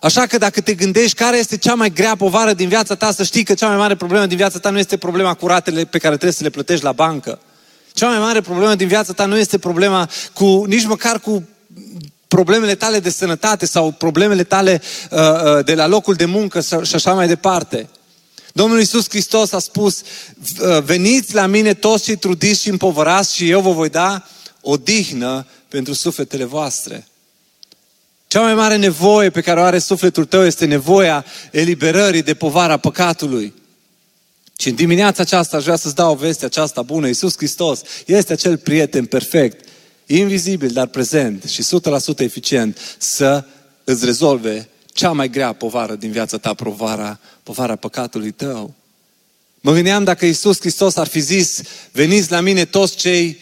Așa 0.00 0.26
că 0.26 0.38
dacă 0.38 0.60
te 0.60 0.74
gândești 0.74 1.16
care 1.16 1.36
este 1.36 1.56
cea 1.56 1.74
mai 1.74 1.90
grea 1.90 2.16
povară 2.16 2.52
din 2.52 2.68
viața 2.68 2.94
ta, 2.94 3.12
să 3.12 3.22
știi 3.24 3.44
că 3.44 3.54
cea 3.54 3.68
mai 3.68 3.76
mare 3.76 3.96
problemă 3.96 4.26
din 4.26 4.36
viața 4.36 4.58
ta 4.58 4.70
nu 4.70 4.78
este 4.78 4.96
problema 4.96 5.34
curatele 5.34 5.84
pe 5.84 5.98
care 5.98 6.14
trebuie 6.14 6.36
să 6.36 6.42
le 6.42 6.50
plătești 6.50 6.84
la 6.84 6.92
bancă. 6.92 7.40
Cea 7.92 8.08
mai 8.08 8.18
mare 8.18 8.40
problemă 8.40 8.74
din 8.74 8.88
viața 8.88 9.12
ta 9.12 9.26
nu 9.26 9.38
este 9.38 9.58
problema 9.58 10.08
cu, 10.32 10.64
nici 10.66 10.86
măcar 10.86 11.20
cu 11.20 11.48
problemele 12.28 12.74
tale 12.74 12.98
de 12.98 13.10
sănătate 13.10 13.66
sau 13.66 13.90
problemele 13.90 14.44
tale 14.44 14.82
uh, 15.10 15.18
uh, 15.18 15.64
de 15.64 15.74
la 15.74 15.86
locul 15.86 16.14
de 16.14 16.24
muncă 16.24 16.60
și 16.60 16.94
așa 16.94 17.14
mai 17.14 17.26
departe. 17.26 17.88
Domnul 18.52 18.78
Iisus 18.78 19.08
Hristos 19.08 19.52
a 19.52 19.58
spus, 19.58 20.00
uh, 20.00 20.82
veniți 20.82 21.34
la 21.34 21.46
mine 21.46 21.74
toți 21.74 22.04
cei 22.04 22.16
trudiți 22.16 22.60
și 22.60 22.68
împovărați 22.68 23.34
și 23.34 23.50
eu 23.50 23.60
vă 23.60 23.72
voi 23.72 23.88
da 23.88 24.28
o 24.60 24.76
dihnă 24.76 25.46
pentru 25.68 25.92
sufletele 25.92 26.44
voastre. 26.44 27.06
Cea 28.26 28.40
mai 28.40 28.54
mare 28.54 28.76
nevoie 28.76 29.30
pe 29.30 29.40
care 29.40 29.60
o 29.60 29.62
are 29.62 29.78
sufletul 29.78 30.24
tău 30.24 30.44
este 30.44 30.64
nevoia 30.64 31.24
eliberării 31.50 32.22
de 32.22 32.34
povara 32.34 32.76
păcatului. 32.76 33.54
Și 34.58 34.68
în 34.68 34.74
dimineața 34.74 35.22
aceasta 35.22 35.56
aș 35.56 35.62
vrea 35.62 35.76
să-ți 35.76 35.94
dau 35.94 36.12
o 36.12 36.14
veste 36.16 36.44
aceasta 36.44 36.82
bună. 36.82 37.06
Iisus 37.06 37.36
Hristos 37.36 37.80
este 38.06 38.32
acel 38.32 38.56
prieten 38.56 39.04
perfect 39.04 39.68
invizibil, 40.16 40.70
dar 40.70 40.86
prezent 40.86 41.44
și 41.44 41.62
100% 42.16 42.18
eficient 42.18 42.78
să 42.98 43.44
îți 43.84 44.04
rezolve 44.04 44.68
cea 44.92 45.12
mai 45.12 45.30
grea 45.30 45.52
povară 45.52 45.94
din 45.94 46.10
viața 46.10 46.38
ta, 46.38 46.54
povara, 46.54 47.18
povara 47.42 47.76
păcatului 47.76 48.30
tău. 48.30 48.74
Mă 49.60 49.72
gândeam 49.72 50.04
dacă 50.04 50.26
Iisus 50.26 50.60
Hristos 50.60 50.96
ar 50.96 51.06
fi 51.06 51.20
zis, 51.20 51.60
veniți 51.92 52.30
la 52.30 52.40
mine 52.40 52.64
toți 52.64 52.96
cei 52.96 53.38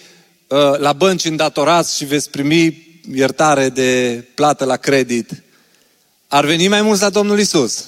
uh, 0.46 0.78
la 0.78 0.92
bănci 0.92 1.24
îndatorați 1.24 1.96
și 1.96 2.04
veți 2.04 2.30
primi 2.30 2.86
iertare 3.14 3.68
de 3.68 4.24
plată 4.34 4.64
la 4.64 4.76
credit, 4.76 5.42
ar 6.26 6.44
veni 6.44 6.68
mai 6.68 6.82
mulți 6.82 7.02
la 7.02 7.10
Domnul 7.10 7.38
Isus. 7.38 7.84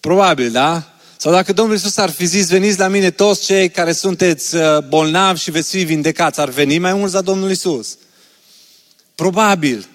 Probabil, 0.00 0.50
da? 0.50 0.93
Sau 1.16 1.32
dacă 1.32 1.52
Domnul 1.52 1.74
Iisus 1.74 1.96
ar 1.96 2.10
fi 2.10 2.26
zis, 2.26 2.48
veniți 2.48 2.78
la 2.78 2.88
mine 2.88 3.10
toți 3.10 3.44
cei 3.44 3.70
care 3.70 3.92
sunteți 3.92 4.56
uh, 4.56 4.78
bolnavi 4.88 5.40
și 5.40 5.50
veți 5.50 5.70
fi 5.70 5.84
vindecați, 5.84 6.40
ar 6.40 6.48
veni 6.48 6.78
mai 6.78 6.94
mulți 6.94 7.14
la 7.14 7.20
Domnul 7.20 7.48
Iisus? 7.48 7.96
Probabil. 9.14 9.88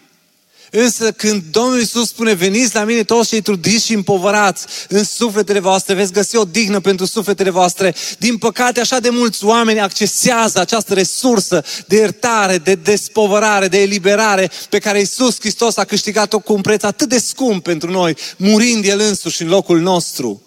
Însă 0.71 1.11
când 1.11 1.43
Domnul 1.51 1.79
Iisus 1.79 2.07
spune, 2.07 2.33
veniți 2.33 2.75
la 2.75 2.83
mine 2.83 3.03
toți 3.03 3.29
cei 3.29 3.41
trudiți 3.41 3.85
și 3.85 3.93
împovărați 3.93 4.65
în 4.87 5.03
sufletele 5.03 5.59
voastre, 5.59 5.93
veți 5.93 6.13
găsi 6.13 6.35
o 6.35 6.43
dignă 6.43 6.79
pentru 6.79 7.05
sufletele 7.05 7.49
voastre. 7.49 7.95
Din 8.17 8.37
păcate, 8.37 8.79
așa 8.79 8.99
de 8.99 9.09
mulți 9.09 9.43
oameni 9.45 9.79
accesează 9.79 10.59
această 10.59 10.93
resursă 10.93 11.63
de 11.87 11.95
iertare, 11.95 12.57
de 12.57 12.75
despovărare, 12.75 13.67
de 13.67 13.81
eliberare 13.81 14.51
pe 14.69 14.79
care 14.79 14.99
Iisus 14.99 15.39
Hristos 15.39 15.77
a 15.77 15.83
câștigat-o 15.83 16.39
cu 16.39 16.53
un 16.53 16.61
preț 16.61 16.83
atât 16.83 17.09
de 17.09 17.19
scump 17.19 17.63
pentru 17.63 17.91
noi, 17.91 18.17
murind 18.37 18.85
El 18.85 18.99
însuși 18.99 19.41
în 19.41 19.47
locul 19.47 19.79
nostru. 19.79 20.41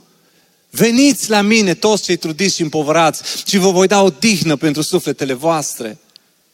Veniți 0.75 1.31
la 1.31 1.41
mine 1.41 1.75
toți 1.75 2.03
cei 2.03 2.17
trudiți 2.17 2.55
și 2.55 2.63
împovărați 2.63 3.23
și 3.47 3.59
vă 3.59 3.71
voi 3.71 3.87
da 3.87 4.03
o 4.03 4.11
dihnă 4.11 4.57
pentru 4.57 4.83
sufletele 4.83 5.33
voastre. 5.33 5.99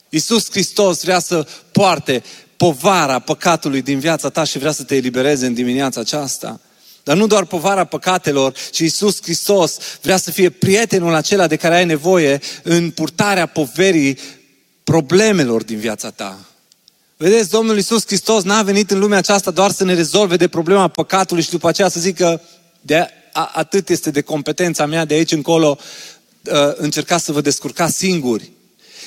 Iisus 0.09 0.51
Hristos 0.51 1.03
vrea 1.03 1.19
să 1.19 1.47
poarte 1.73 2.23
povara 2.57 3.19
păcatului 3.19 3.83
din 3.83 3.99
viața 3.99 4.29
ta 4.29 4.45
și 4.45 4.59
vrea 4.59 4.73
să 4.73 4.83
te 4.83 4.97
elibereze 4.97 5.47
în 5.47 5.55
dimineața 5.55 6.01
aceasta. 6.01 6.61
Dar 7.03 7.17
nu 7.17 7.27
doar 7.27 7.45
povara 7.45 7.85
păcatelor, 7.85 8.55
ci 8.71 8.79
Iisus 8.79 9.23
Hristos 9.23 9.77
vrea 10.03 10.17
să 10.17 10.31
fie 10.31 10.51
prietenul 10.51 11.15
acela 11.15 11.47
de 11.47 11.57
care 11.57 11.75
ai 11.75 11.85
nevoie 11.85 12.41
în 12.63 12.91
purtarea 12.91 13.47
poverii 13.47 14.19
problemelor 14.85 15.63
din 15.63 15.79
viața 15.79 16.11
ta. 16.11 16.39
Vedeți, 17.17 17.51
Domnul 17.51 17.77
Iisus 17.77 18.07
Hristos 18.07 18.43
n-a 18.43 18.63
venit 18.63 18.91
în 18.91 18.99
lumea 18.99 19.19
aceasta 19.19 19.51
doar 19.51 19.71
să 19.71 19.85
ne 19.85 19.95
rezolve 19.95 20.37
de 20.37 20.49
problema 20.49 20.89
păcatului 20.89 21.43
și 21.43 21.51
după 21.51 21.69
aceea 21.69 21.89
să 21.89 22.01
zică 22.01 22.43
de 22.81 23.09
a, 23.39 23.51
atât 23.53 23.89
este 23.89 24.11
de 24.11 24.21
competența 24.21 24.87
mea 24.87 25.05
de 25.05 25.15
aici 25.15 25.33
încolo, 25.33 25.79
uh, 26.43 26.53
încercați 26.75 27.25
să 27.25 27.33
vă 27.33 27.41
descurcați 27.41 27.97
singuri. 27.97 28.51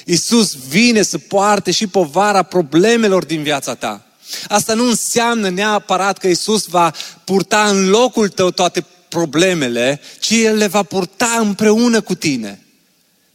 Iisus 0.05 0.55
vine 0.67 1.01
să 1.01 1.17
poarte 1.17 1.71
și 1.71 1.87
povara 1.87 2.43
problemelor 2.43 3.25
din 3.25 3.43
viața 3.43 3.75
ta. 3.75 4.05
Asta 4.47 4.73
nu 4.73 4.87
înseamnă 4.87 5.49
neapărat 5.49 6.17
că 6.17 6.27
Iisus 6.27 6.65
va 6.65 6.93
purta 7.23 7.63
în 7.69 7.89
locul 7.89 8.29
tău 8.29 8.51
toate 8.51 8.85
problemele, 9.09 10.01
ci 10.19 10.29
El 10.31 10.55
le 10.57 10.67
va 10.67 10.83
purta 10.83 11.37
împreună 11.39 12.01
cu 12.01 12.15
tine. 12.15 12.65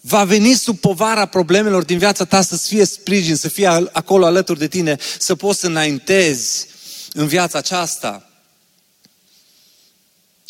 Va 0.00 0.24
veni 0.24 0.54
sub 0.54 0.78
povara 0.78 1.26
problemelor 1.26 1.84
din 1.84 1.98
viața 1.98 2.24
ta 2.24 2.42
să-ți 2.42 2.68
fie 2.68 2.84
sprijin, 2.84 3.36
să 3.36 3.48
fie 3.48 3.66
acolo 3.92 4.26
alături 4.26 4.58
de 4.58 4.68
tine, 4.68 4.96
să 5.18 5.34
poți 5.34 5.60
să 5.60 5.66
înaintezi 5.66 6.66
în 7.12 7.26
viața 7.26 7.58
aceasta. 7.58 8.25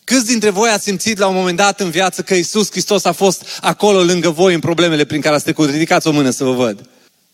Câți 0.06 0.26
dintre 0.26 0.50
voi 0.50 0.68
ați 0.68 0.84
simțit 0.84 1.18
la 1.18 1.26
un 1.26 1.34
moment 1.34 1.56
dat 1.56 1.80
în 1.80 1.90
viață 1.90 2.22
că 2.22 2.34
Isus 2.34 2.70
Hristos 2.70 3.04
a 3.04 3.12
fost 3.12 3.42
acolo 3.60 4.02
lângă 4.02 4.30
voi 4.30 4.54
în 4.54 4.60
problemele 4.60 5.04
prin 5.04 5.20
care 5.20 5.34
ați 5.34 5.44
trecut? 5.44 5.70
Ridicați 5.70 6.06
o 6.06 6.10
mână 6.10 6.30
să 6.30 6.44
vă 6.44 6.52
văd. 6.52 6.88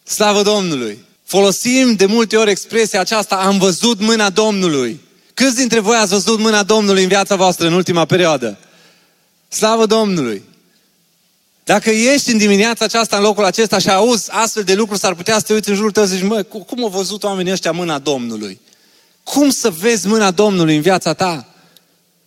Slavă 0.05 0.43
Domnului! 0.43 0.99
Folosim 1.25 1.95
de 1.95 2.07
multe 2.07 2.37
ori 2.37 2.51
expresia 2.51 3.01
aceasta, 3.01 3.37
am 3.37 3.59
văzut 3.59 4.01
mâna 4.01 4.31
Domnului. 4.31 5.01
Câți 5.35 5.57
dintre 5.57 5.81
voi 5.81 5.97
ați 5.97 6.11
văzut 6.11 6.39
mâna 6.39 6.63
Domnului 6.63 7.03
în 7.03 7.09
viața 7.09 7.37
voastră 7.37 7.67
în 7.67 7.73
ultima 7.73 8.05
perioadă? 8.05 8.59
Slavă 9.49 9.87
Domnului! 9.87 10.43
Dacă 11.65 11.91
ești 11.91 12.31
în 12.31 12.39
dimineața 12.39 12.85
aceasta 12.85 13.17
în 13.17 13.23
locul 13.23 13.45
acesta 13.45 13.79
și 13.79 13.91
auzi 13.91 14.31
astfel 14.31 14.63
de 14.63 14.75
lucruri, 14.75 15.01
s-ar 15.01 15.15
putea 15.15 15.39
să 15.39 15.45
te 15.47 15.53
uiți 15.53 15.69
în 15.69 15.75
jurul 15.75 15.91
tău 15.91 16.05
și 16.05 16.11
zici, 16.11 16.23
mă, 16.23 16.43
cum 16.43 16.83
au 16.83 16.89
văzut 16.89 17.23
oamenii 17.23 17.53
ăștia 17.53 17.73
mâna 17.73 17.99
Domnului? 17.99 18.61
Cum 19.23 19.51
să 19.51 19.71
vezi 19.71 20.07
mâna 20.07 20.31
Domnului 20.31 20.77
în 20.77 20.83
viața 20.83 21.13
ta? 21.13 21.47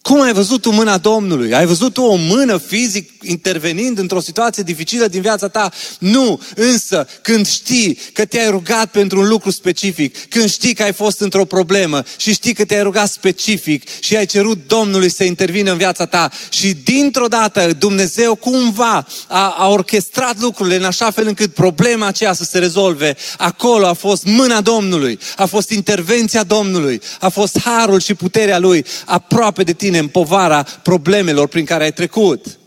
Cum 0.09 0.21
ai 0.21 0.33
văzut 0.33 0.61
tu 0.61 0.71
mâna 0.71 0.97
Domnului? 0.97 1.53
Ai 1.53 1.65
văzut 1.65 1.93
tu 1.93 2.01
o 2.01 2.15
mână 2.15 2.57
fizic 2.57 3.11
intervenind 3.21 3.97
într-o 3.97 4.19
situație 4.19 4.63
dificilă 4.63 5.07
din 5.07 5.21
viața 5.21 5.47
ta? 5.47 5.71
Nu, 5.99 6.41
însă 6.55 7.07
când 7.21 7.47
știi 7.47 7.99
că 8.13 8.25
te-ai 8.25 8.49
rugat 8.49 8.91
pentru 8.91 9.19
un 9.19 9.27
lucru 9.27 9.51
specific, 9.51 10.29
când 10.29 10.49
știi 10.49 10.73
că 10.73 10.83
ai 10.83 10.93
fost 10.93 11.19
într-o 11.19 11.45
problemă 11.45 12.03
și 12.17 12.33
știi 12.33 12.53
că 12.53 12.65
te-ai 12.65 12.81
rugat 12.81 13.09
specific 13.09 13.83
și 13.99 14.15
ai 14.15 14.25
cerut 14.25 14.67
Domnului 14.67 15.09
să 15.09 15.23
intervină 15.23 15.71
în 15.71 15.77
viața 15.77 16.05
ta 16.05 16.31
și 16.49 16.73
dintr-o 16.83 17.27
dată 17.27 17.73
Dumnezeu 17.79 18.35
cumva 18.35 19.07
a, 19.27 19.55
a 19.57 19.67
orchestrat 19.67 20.39
lucrurile 20.39 20.75
în 20.75 20.83
așa 20.83 21.11
fel 21.11 21.27
încât 21.27 21.53
problema 21.53 22.07
aceea 22.07 22.33
să 22.33 22.43
se 22.43 22.59
rezolve, 22.59 23.15
acolo 23.37 23.87
a 23.87 23.93
fost 23.93 24.25
mâna 24.25 24.61
Domnului, 24.61 25.19
a 25.35 25.45
fost 25.45 25.69
intervenția 25.69 26.43
Domnului, 26.43 27.01
a 27.19 27.29
fost 27.29 27.59
harul 27.59 27.99
și 27.99 28.13
puterea 28.13 28.59
Lui 28.59 28.85
aproape 29.05 29.63
de 29.63 29.73
tine 29.73 29.93
în 29.97 30.07
povara 30.07 30.63
problemelor 30.63 31.47
prin 31.47 31.65
care 31.65 31.83
ai 31.83 31.93
trecut. 31.93 32.57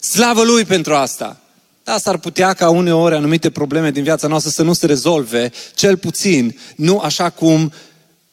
Slavă 0.00 0.42
Lui 0.42 0.64
pentru 0.64 0.94
asta! 0.94 1.40
Da, 1.84 1.98
s-ar 1.98 2.18
putea 2.18 2.52
ca 2.52 2.70
uneori 2.70 3.14
anumite 3.14 3.50
probleme 3.50 3.90
din 3.90 4.02
viața 4.02 4.28
noastră 4.28 4.50
să 4.50 4.62
nu 4.62 4.72
se 4.72 4.86
rezolve, 4.86 5.52
cel 5.74 5.96
puțin, 5.96 6.58
nu 6.76 6.98
așa 6.98 7.30
cum 7.30 7.72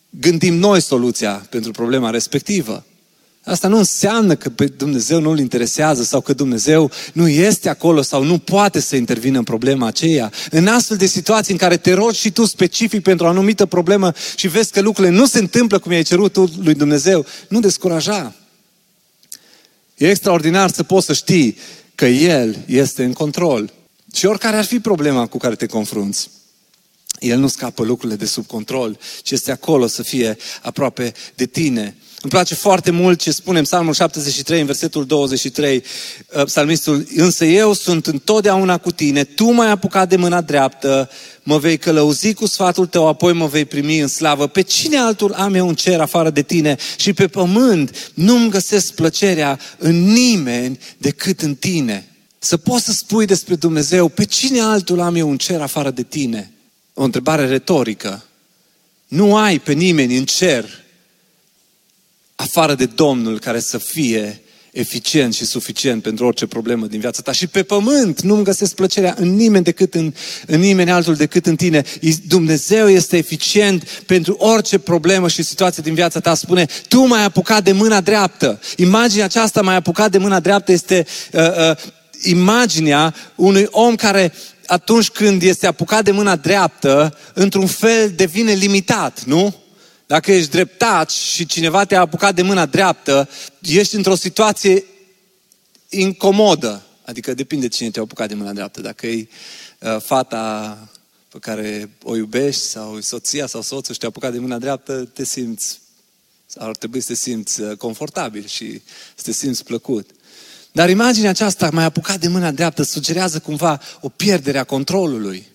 gândim 0.10 0.54
noi 0.54 0.82
soluția 0.82 1.46
pentru 1.50 1.72
problema 1.72 2.10
respectivă. 2.10 2.84
Asta 3.46 3.68
nu 3.68 3.78
înseamnă 3.78 4.36
că 4.36 4.50
pe 4.50 4.66
Dumnezeu 4.66 5.20
nu-L 5.20 5.40
interesează 5.40 6.04
sau 6.04 6.22
că 6.22 6.34
Dumnezeu 6.34 6.92
nu 7.14 7.28
este 7.28 7.70
acolo 7.70 8.02
sau 8.02 8.24
nu 8.24 8.38
poate 8.38 8.80
să 8.80 8.96
intervină 8.96 9.38
în 9.38 9.44
problema 9.44 9.88
aceea. 9.88 10.32
În 10.52 10.68
astfel 10.68 10.98
de 10.98 11.06
situații 11.06 11.54
în 11.54 11.60
care 11.60 11.78
te 11.78 11.94
rogi 11.94 12.20
și 12.20 12.32
tu 12.32 12.46
specific 12.46 13.02
pentru 13.02 13.26
o 13.26 13.30
anumită 13.30 13.66
problemă 13.66 14.14
și 14.36 14.48
vezi 14.48 14.72
că 14.72 14.82
lucrurile 14.82 15.16
nu 15.16 15.26
se 15.26 15.40
întâmplă 15.40 15.80
cum 15.80 15.92
i-ai 15.92 16.04
cerut 16.04 16.32
tu 16.32 16.52
lui 16.64 16.74
Dumnezeu, 16.74 17.26
nu 17.48 17.60
descuraja. 17.60 18.36
E 19.98 20.10
extraordinar 20.10 20.72
să 20.72 20.84
poți 20.84 21.06
să 21.06 21.14
știi 21.14 21.58
că 21.96 22.06
El 22.06 22.58
este 22.66 23.04
în 23.04 23.14
control. 23.14 23.74
Și 24.14 24.26
oricare 24.26 24.58
ar 24.58 24.66
fi 24.66 24.80
problema 24.80 25.28
cu 25.28 25.38
care 25.38 25.56
te 25.56 25.66
confrunți, 25.66 26.30
El 27.20 27.40
nu 27.40 27.48
scapă 27.48 27.84
lucrurile 27.84 28.18
de 28.18 28.26
sub 28.26 28.46
control, 28.46 28.98
ci 29.24 29.32
este 29.32 29.52
acolo 29.52 29.88
să 29.88 30.04
fie 30.04 30.38
aproape 30.62 31.14
de 31.36 31.46
tine. 31.46 31.96
Îmi 32.26 32.34
place 32.34 32.56
foarte 32.56 32.92
mult 32.92 33.20
ce 33.20 33.32
spune 33.32 33.58
în 33.58 33.64
Psalmul 33.64 33.94
73, 33.94 34.60
în 34.60 34.66
versetul 34.66 35.06
23, 35.06 35.84
uh, 36.36 36.44
psalmistul, 36.44 37.08
însă 37.16 37.46
eu 37.46 37.74
sunt 37.74 38.08
întotdeauna 38.08 38.78
cu 38.78 38.92
tine, 38.92 39.24
tu 39.24 39.52
m-ai 39.52 39.70
apucat 39.70 40.10
de 40.10 40.16
mâna 40.16 40.42
dreaptă, 40.42 41.10
mă 41.44 41.58
vei 41.58 41.78
călăuzi 41.78 42.34
cu 42.34 42.46
sfatul 42.46 42.86
tău, 42.86 43.08
apoi 43.08 43.34
mă 43.34 43.46
vei 43.46 43.66
primi 43.66 44.00
în 44.00 44.08
slavă. 44.08 44.48
Pe 44.48 44.62
cine 44.62 44.98
altul 44.98 45.34
am 45.34 45.54
eu 45.54 45.68
în 45.68 45.76
cer 45.76 46.02
afară 46.02 46.30
de 46.30 46.42
tine 46.42 46.78
și 46.98 47.14
pe 47.14 47.28
pământ 47.28 48.12
nu-mi 48.14 48.50
găsesc 48.50 48.94
plăcerea 48.94 49.60
în 49.78 50.04
nimeni 50.04 50.80
decât 50.98 51.42
în 51.42 51.56
tine. 51.56 52.08
Să 52.40 52.58
poți 52.58 52.86
să 52.86 52.92
spui 52.92 53.26
despre 53.26 53.56
Dumnezeu, 53.56 54.08
pe 54.08 54.24
cine 54.24 54.60
altul 54.60 55.00
am 55.00 55.16
eu 55.16 55.30
în 55.30 55.38
cer 55.38 55.62
afară 55.62 55.92
de 55.92 56.04
tine? 56.04 56.52
O 56.94 57.04
întrebare 57.04 57.48
retorică. 57.48 58.24
Nu 59.08 59.36
ai 59.36 59.60
pe 59.60 59.74
nimeni 59.74 60.18
în 60.18 60.26
cer 60.26 60.84
afară 62.36 62.76
de 62.76 62.86
Domnul 62.86 63.40
care 63.40 63.60
să 63.60 63.78
fie 63.78 64.40
eficient 64.76 65.34
și 65.34 65.46
suficient 65.46 66.02
pentru 66.02 66.26
orice 66.26 66.46
problemă 66.46 66.86
din 66.86 67.00
viața 67.00 67.22
ta. 67.22 67.32
Și 67.32 67.48
pe 67.48 67.64
pământ 67.64 68.22
nu-mi 68.22 68.44
găsesc 68.44 68.76
plăcerea 68.76 69.16
în 69.18 69.36
nimeni 69.36 69.64
decât 69.64 69.94
în, 69.94 70.14
în 70.46 70.60
nimeni 70.60 70.92
altul 70.92 71.16
decât 71.16 71.46
în 71.46 71.56
tine. 71.56 71.84
Dumnezeu 72.28 72.90
este 72.90 73.18
eficient 73.18 73.84
pentru 74.06 74.36
orice 74.40 74.78
problemă 74.78 75.28
și 75.28 75.44
situație 75.44 75.84
din 75.84 75.94
viața 75.94 76.20
ta. 76.20 76.36
Spune, 76.36 76.66
tu 76.88 77.02
m-ai 77.02 77.24
apucat 77.24 77.64
de 77.64 77.72
mâna 77.72 78.02
dreaptă. 78.02 78.60
Imaginea 78.76 79.26
aceasta 79.26 79.62
m-ai 79.62 79.76
apucat 79.76 80.12
de 80.12 80.18
mâna 80.18 80.40
dreaptă 80.40 80.72
este 80.72 81.06
uh, 81.32 81.42
uh, 81.42 81.78
imaginea 82.24 83.16
unui 83.36 83.68
om 83.70 83.96
care 83.96 84.34
atunci 84.66 85.10
când 85.10 85.42
este 85.42 85.68
apucat 85.68 86.04
de 86.04 86.12
mâna 86.12 86.36
dreaptă, 86.36 87.18
într-un 87.34 87.68
fel 87.68 88.12
devine 88.16 88.52
limitat, 88.52 89.24
nu? 89.24 89.56
Dacă 90.08 90.32
ești 90.32 90.50
dreptat 90.50 91.10
și 91.10 91.46
cineva 91.46 91.86
te-a 91.86 92.00
apucat 92.00 92.36
de 92.36 92.42
mâna 92.42 92.66
dreaptă, 92.66 93.30
ești 93.62 93.96
într-o 93.96 94.16
situație 94.16 94.84
incomodă. 95.90 96.84
Adică 97.06 97.34
depinde 97.34 97.68
cine 97.68 97.90
te-a 97.90 98.02
apucat 98.02 98.28
de 98.28 98.34
mâna 98.34 98.54
dreaptă. 98.54 98.82
Dacă 98.82 99.08
e 99.08 99.28
uh, 99.80 100.02
fata 100.02 100.78
pe 101.30 101.40
care 101.40 101.90
o 102.04 102.16
iubești 102.16 102.62
sau 102.62 103.00
soția 103.00 103.48
sau 103.48 103.62
soțul 103.62 103.94
și 103.94 104.00
te-a 104.00 104.10
apucat 104.10 104.32
de 104.32 104.40
mâna 104.40 104.58
dreaptă, 104.58 104.94
te 105.14 105.24
simți, 105.24 105.80
ar 106.58 106.76
trebui 106.76 107.00
să 107.00 107.08
te 107.08 107.14
simți 107.14 107.62
uh, 107.62 107.78
confortabil 107.78 108.46
și 108.46 108.82
să 109.16 109.24
te 109.24 109.32
simți 109.32 109.64
plăcut. 109.64 110.10
Dar 110.72 110.90
imaginea 110.90 111.30
aceasta, 111.30 111.70
mai 111.70 111.84
apucat 111.84 112.20
de 112.20 112.28
mâna 112.28 112.52
dreaptă, 112.52 112.84
sugerează 112.84 113.40
cumva 113.40 113.82
o 114.02 114.10
pierdere 114.10 114.58
a 114.58 114.64
controlului. 114.64 115.48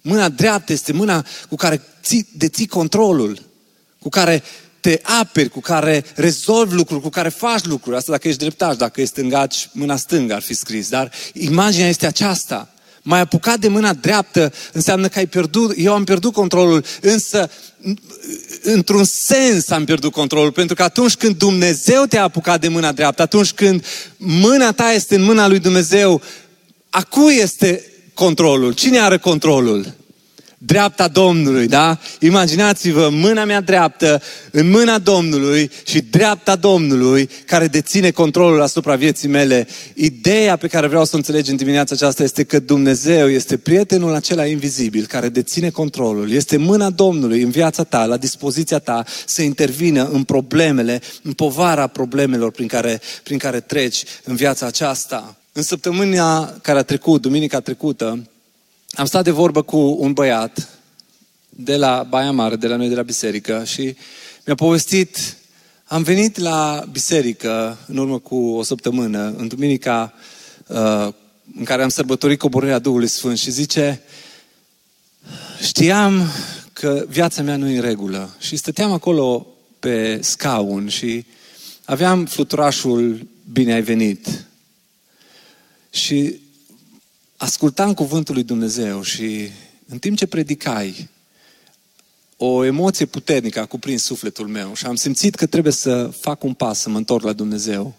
Mâna 0.00 0.28
dreaptă 0.28 0.72
este 0.72 0.92
mâna 0.92 1.26
cu 1.48 1.56
care 1.56 1.82
ții, 2.02 2.28
deții 2.36 2.66
controlul 2.66 3.47
cu 4.00 4.08
care 4.08 4.42
te 4.80 5.00
aperi, 5.02 5.48
cu 5.48 5.60
care 5.60 6.04
rezolvi 6.14 6.74
lucruri, 6.74 7.02
cu 7.02 7.08
care 7.08 7.28
faci 7.28 7.64
lucruri. 7.64 7.96
Asta 7.96 8.12
dacă 8.12 8.28
ești 8.28 8.40
dreptaș, 8.40 8.76
dacă 8.76 9.00
ești 9.00 9.12
stângaci, 9.12 9.68
mâna 9.72 9.96
stângă 9.96 10.34
ar 10.34 10.42
fi 10.42 10.54
scris. 10.54 10.88
Dar 10.88 11.12
imaginea 11.32 11.88
este 11.88 12.06
aceasta. 12.06 12.72
Mai 13.02 13.20
apucat 13.20 13.58
de 13.58 13.68
mâna 13.68 13.92
dreaptă 13.92 14.52
înseamnă 14.72 15.08
că 15.08 15.18
ai 15.18 15.26
pierdut, 15.26 15.74
eu 15.76 15.94
am 15.94 16.04
pierdut 16.04 16.32
controlul, 16.32 16.84
însă 17.00 17.50
într-un 18.62 19.04
sens 19.04 19.70
am 19.70 19.84
pierdut 19.84 20.12
controlul, 20.12 20.52
pentru 20.52 20.74
că 20.74 20.82
atunci 20.82 21.14
când 21.14 21.36
Dumnezeu 21.36 22.04
te-a 22.04 22.22
apucat 22.22 22.60
de 22.60 22.68
mâna 22.68 22.92
dreaptă, 22.92 23.22
atunci 23.22 23.52
când 23.52 23.84
mâna 24.16 24.72
ta 24.72 24.92
este 24.92 25.14
în 25.14 25.22
mâna 25.22 25.48
lui 25.48 25.58
Dumnezeu, 25.58 26.22
a 26.90 27.02
cui 27.02 27.34
este 27.34 27.84
controlul? 28.14 28.72
Cine 28.72 28.98
are 28.98 29.18
controlul? 29.18 29.94
Dreapta 30.58 31.08
Domnului, 31.08 31.66
da? 31.66 31.98
Imaginați-vă 32.20 33.08
mâna 33.12 33.44
mea 33.44 33.60
dreaptă 33.60 34.22
în 34.50 34.70
mâna 34.70 34.98
Domnului 34.98 35.70
și 35.86 36.00
dreapta 36.00 36.56
Domnului 36.56 37.28
care 37.46 37.66
deține 37.66 38.10
controlul 38.10 38.62
asupra 38.62 38.94
vieții 38.96 39.28
mele. 39.28 39.68
Ideea 39.94 40.56
pe 40.56 40.66
care 40.66 40.86
vreau 40.86 41.04
să 41.04 41.10
o 41.14 41.16
înțelegi 41.16 41.50
în 41.50 41.56
dimineața 41.56 41.94
aceasta 41.94 42.22
este 42.22 42.44
că 42.44 42.58
Dumnezeu 42.58 43.28
este 43.28 43.56
prietenul 43.56 44.14
acela 44.14 44.46
invizibil 44.46 45.06
care 45.06 45.28
deține 45.28 45.70
controlul. 45.70 46.30
Este 46.30 46.56
mâna 46.56 46.90
Domnului 46.90 47.42
în 47.42 47.50
viața 47.50 47.84
ta, 47.84 48.04
la 48.04 48.16
dispoziția 48.16 48.78
ta 48.78 49.04
să 49.26 49.42
intervină 49.42 50.08
în 50.12 50.22
problemele, 50.22 51.00
în 51.22 51.32
povara 51.32 51.86
problemelor 51.86 52.50
prin 52.50 52.66
care, 52.66 53.00
prin 53.22 53.38
care 53.38 53.60
treci 53.60 54.02
în 54.24 54.34
viața 54.34 54.66
aceasta. 54.66 55.36
În 55.52 55.62
săptămâna 55.62 56.58
care 56.62 56.78
a 56.78 56.82
trecut, 56.82 57.22
duminica 57.22 57.60
trecută, 57.60 58.22
am 58.90 59.06
stat 59.06 59.24
de 59.24 59.30
vorbă 59.30 59.62
cu 59.62 59.96
un 59.98 60.12
băiat 60.12 60.68
de 61.48 61.76
la 61.76 62.06
Baia 62.08 62.30
Mare, 62.30 62.56
de 62.56 62.66
la 62.66 62.76
noi 62.76 62.88
de 62.88 62.94
la 62.94 63.02
biserică 63.02 63.64
și 63.64 63.96
mi-a 64.46 64.54
povestit, 64.54 65.36
am 65.84 66.02
venit 66.02 66.38
la 66.38 66.84
biserică 66.92 67.78
în 67.86 67.96
urmă 67.96 68.18
cu 68.18 68.36
o 68.36 68.62
săptămână, 68.62 69.34
în 69.36 69.48
duminica 69.48 70.12
uh, 70.66 71.08
în 71.56 71.64
care 71.64 71.82
am 71.82 71.88
sărbătorit 71.88 72.38
coborârea 72.38 72.78
Duhului 72.78 73.08
Sfânt 73.08 73.38
și 73.38 73.50
zice, 73.50 74.02
știam 75.62 76.22
că 76.72 77.04
viața 77.08 77.42
mea 77.42 77.56
nu 77.56 77.68
e 77.68 77.76
în 77.76 77.82
regulă 77.82 78.34
și 78.38 78.56
stăteam 78.56 78.92
acolo 78.92 79.46
pe 79.78 80.18
scaun 80.22 80.88
și 80.88 81.24
aveam 81.84 82.24
fluturașul 82.24 83.26
Bine 83.52 83.72
ai 83.72 83.82
venit. 83.82 84.46
Și 85.90 86.40
ascultam 87.38 87.94
cuvântul 87.94 88.34
lui 88.34 88.42
Dumnezeu 88.42 89.02
și 89.02 89.50
în 89.88 89.98
timp 89.98 90.16
ce 90.16 90.26
predicai, 90.26 91.08
o 92.36 92.64
emoție 92.64 93.06
puternică 93.06 93.60
a 93.60 93.66
cuprins 93.66 94.02
sufletul 94.02 94.46
meu 94.46 94.74
și 94.74 94.86
am 94.86 94.94
simțit 94.94 95.34
că 95.34 95.46
trebuie 95.46 95.72
să 95.72 96.10
fac 96.20 96.44
un 96.44 96.52
pas, 96.52 96.80
să 96.80 96.88
mă 96.88 96.96
întorc 96.96 97.24
la 97.24 97.32
Dumnezeu. 97.32 97.94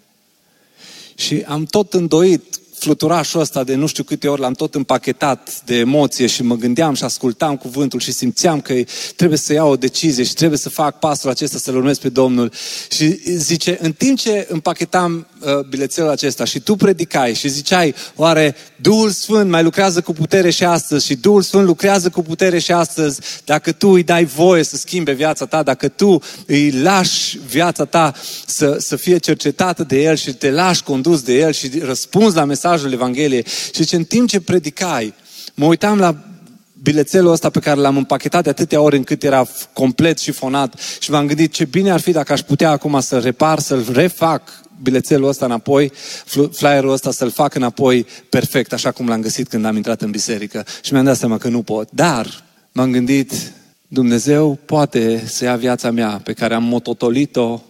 Și 1.15 1.43
am 1.47 1.65
tot 1.65 1.93
îndoit 1.93 2.59
fluturașul 2.79 3.39
ăsta 3.39 3.63
de 3.63 3.75
nu 3.75 3.87
știu 3.87 4.03
câte 4.03 4.27
ori 4.27 4.41
l-am 4.41 4.53
tot 4.53 4.75
împachetat 4.75 5.61
de 5.65 5.75
emoție 5.75 6.27
și 6.27 6.43
mă 6.43 6.55
gândeam 6.55 6.93
și 6.93 7.03
ascultam 7.03 7.57
cuvântul 7.57 7.99
și 7.99 8.11
simțeam 8.11 8.61
că 8.61 8.73
trebuie 9.15 9.37
să 9.37 9.53
iau 9.53 9.69
o 9.69 9.75
decizie 9.75 10.23
și 10.23 10.33
trebuie 10.33 10.59
să 10.59 10.69
fac 10.69 10.99
pasul 10.99 11.29
acesta 11.29 11.57
să-L 11.57 11.75
urmez 11.75 11.97
pe 11.97 12.09
Domnul. 12.09 12.51
Și 12.91 13.37
zice, 13.37 13.77
în 13.81 13.93
timp 13.93 14.17
ce 14.17 14.47
împachetam 14.49 15.15
uh, 15.15 15.28
bilețelul 15.69 16.09
acesta 16.09 16.45
și 16.45 16.59
tu 16.59 16.75
predicai 16.75 17.33
și 17.33 17.47
ziceai, 17.47 17.95
oare 18.15 18.55
Duhul 18.75 19.09
Sfânt 19.09 19.49
mai 19.49 19.63
lucrează 19.63 20.01
cu 20.01 20.13
putere 20.13 20.49
și 20.49 20.63
astăzi 20.63 21.05
și 21.05 21.15
Duhul 21.15 21.41
Sfânt 21.41 21.65
lucrează 21.65 22.09
cu 22.09 22.21
putere 22.21 22.59
și 22.59 22.71
astăzi 22.71 23.19
dacă 23.45 23.71
tu 23.71 23.89
îi 23.89 24.03
dai 24.03 24.25
voie 24.25 24.63
să 24.63 24.77
schimbe 24.77 25.11
viața 25.11 25.45
ta, 25.45 25.63
dacă 25.63 25.87
tu 25.87 26.21
îi 26.45 26.71
lași 26.71 27.39
viața 27.47 27.85
ta 27.85 28.13
să, 28.45 28.75
să 28.79 28.95
fie 28.95 29.17
cercetată 29.17 29.83
de 29.83 30.01
El 30.01 30.15
și 30.15 30.33
te 30.33 30.51
lași 30.51 30.83
condus 30.83 31.21
de 31.21 31.33
El 31.33 31.51
și 31.51 31.71
răspunzi 31.83 32.35
la 32.35 32.43
mesaj 32.45 32.69
mesajul 32.69 32.93
Evangheliei. 32.93 33.45
Și 33.73 33.85
ce 33.85 33.95
în 33.95 34.03
timp 34.03 34.29
ce 34.29 34.41
predicai, 34.41 35.13
mă 35.53 35.65
uitam 35.65 35.97
la 35.97 36.15
bilețelul 36.81 37.31
ăsta 37.31 37.49
pe 37.49 37.59
care 37.59 37.79
l-am 37.79 37.97
împachetat 37.97 38.43
de 38.43 38.49
atâtea 38.49 38.81
ori 38.81 38.95
încât 38.95 39.23
era 39.23 39.47
complet 39.73 40.19
și 40.19 40.31
fonat 40.31 40.79
și 40.99 41.11
m-am 41.11 41.27
gândit 41.27 41.53
ce 41.53 41.65
bine 41.65 41.91
ar 41.91 41.99
fi 41.99 42.11
dacă 42.11 42.33
aș 42.33 42.41
putea 42.41 42.69
acum 42.69 42.99
să 42.99 43.19
repar, 43.19 43.59
să-l 43.59 43.85
refac 43.91 44.41
bilețelul 44.81 45.27
ăsta 45.27 45.45
înapoi, 45.45 45.91
flyerul 46.51 46.91
ăsta 46.91 47.11
să-l 47.11 47.31
fac 47.31 47.55
înapoi 47.55 48.05
perfect, 48.29 48.73
așa 48.73 48.91
cum 48.91 49.07
l-am 49.07 49.21
găsit 49.21 49.47
când 49.47 49.65
am 49.65 49.75
intrat 49.75 50.01
în 50.01 50.11
biserică. 50.11 50.65
Și 50.81 50.93
mi-am 50.93 51.05
dat 51.05 51.17
seama 51.17 51.37
că 51.37 51.47
nu 51.47 51.61
pot. 51.61 51.91
Dar 51.91 52.43
m-am 52.71 52.91
gândit, 52.91 53.51
Dumnezeu 53.87 54.59
poate 54.65 55.23
să 55.27 55.43
ia 55.43 55.55
viața 55.55 55.91
mea 55.91 56.21
pe 56.23 56.33
care 56.33 56.53
am 56.53 56.63
mototolit-o 56.63 57.61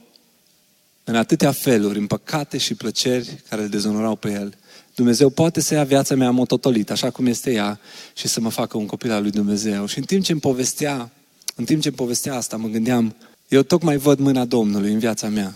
în 1.03 1.15
atâtea 1.15 1.51
feluri, 1.51 1.99
în 1.99 2.07
păcate 2.07 2.57
și 2.57 2.75
plăceri 2.75 3.43
care 3.49 3.61
îl 3.61 3.69
dezonorau 3.69 4.15
pe 4.15 4.31
El. 4.31 4.53
Dumnezeu 4.95 5.29
poate 5.29 5.61
să 5.61 5.73
ia 5.73 5.83
viața 5.83 6.15
mea 6.15 6.31
mototolită, 6.31 6.91
așa 6.91 7.09
cum 7.09 7.25
este 7.25 7.51
ea, 7.51 7.79
și 8.13 8.27
să 8.27 8.41
mă 8.41 8.49
facă 8.49 8.77
un 8.77 8.85
copil 8.85 9.11
al 9.11 9.21
lui 9.21 9.31
Dumnezeu. 9.31 9.85
Și 9.85 9.97
în 9.97 10.03
timp 10.03 10.23
ce 10.23 10.31
îmi 10.31 10.41
povestea, 10.41 11.09
în 11.55 11.65
timp 11.65 11.81
ce 11.81 11.87
îmi 11.87 11.97
povestea 11.97 12.35
asta, 12.35 12.57
mă 12.57 12.67
gândeam, 12.67 13.15
eu 13.47 13.61
tocmai 13.61 13.97
văd 13.97 14.19
mâna 14.19 14.45
Domnului 14.45 14.93
în 14.93 14.99
viața 14.99 15.27
mea. 15.27 15.53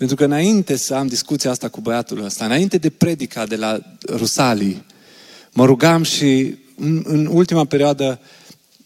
Pentru 0.00 0.18
că 0.18 0.24
înainte 0.24 0.76
să 0.76 0.94
am 0.94 1.06
discuția 1.06 1.50
asta 1.50 1.68
cu 1.68 1.80
băiatul 1.80 2.24
ăsta, 2.24 2.44
înainte 2.44 2.78
de 2.78 2.90
predica 2.90 3.46
de 3.46 3.56
la 3.56 3.78
Rusalii, 4.08 4.84
mă 5.52 5.64
rugam 5.64 6.02
și 6.02 6.54
în, 6.76 7.02
în 7.04 7.26
ultima 7.26 7.64
perioadă 7.64 8.20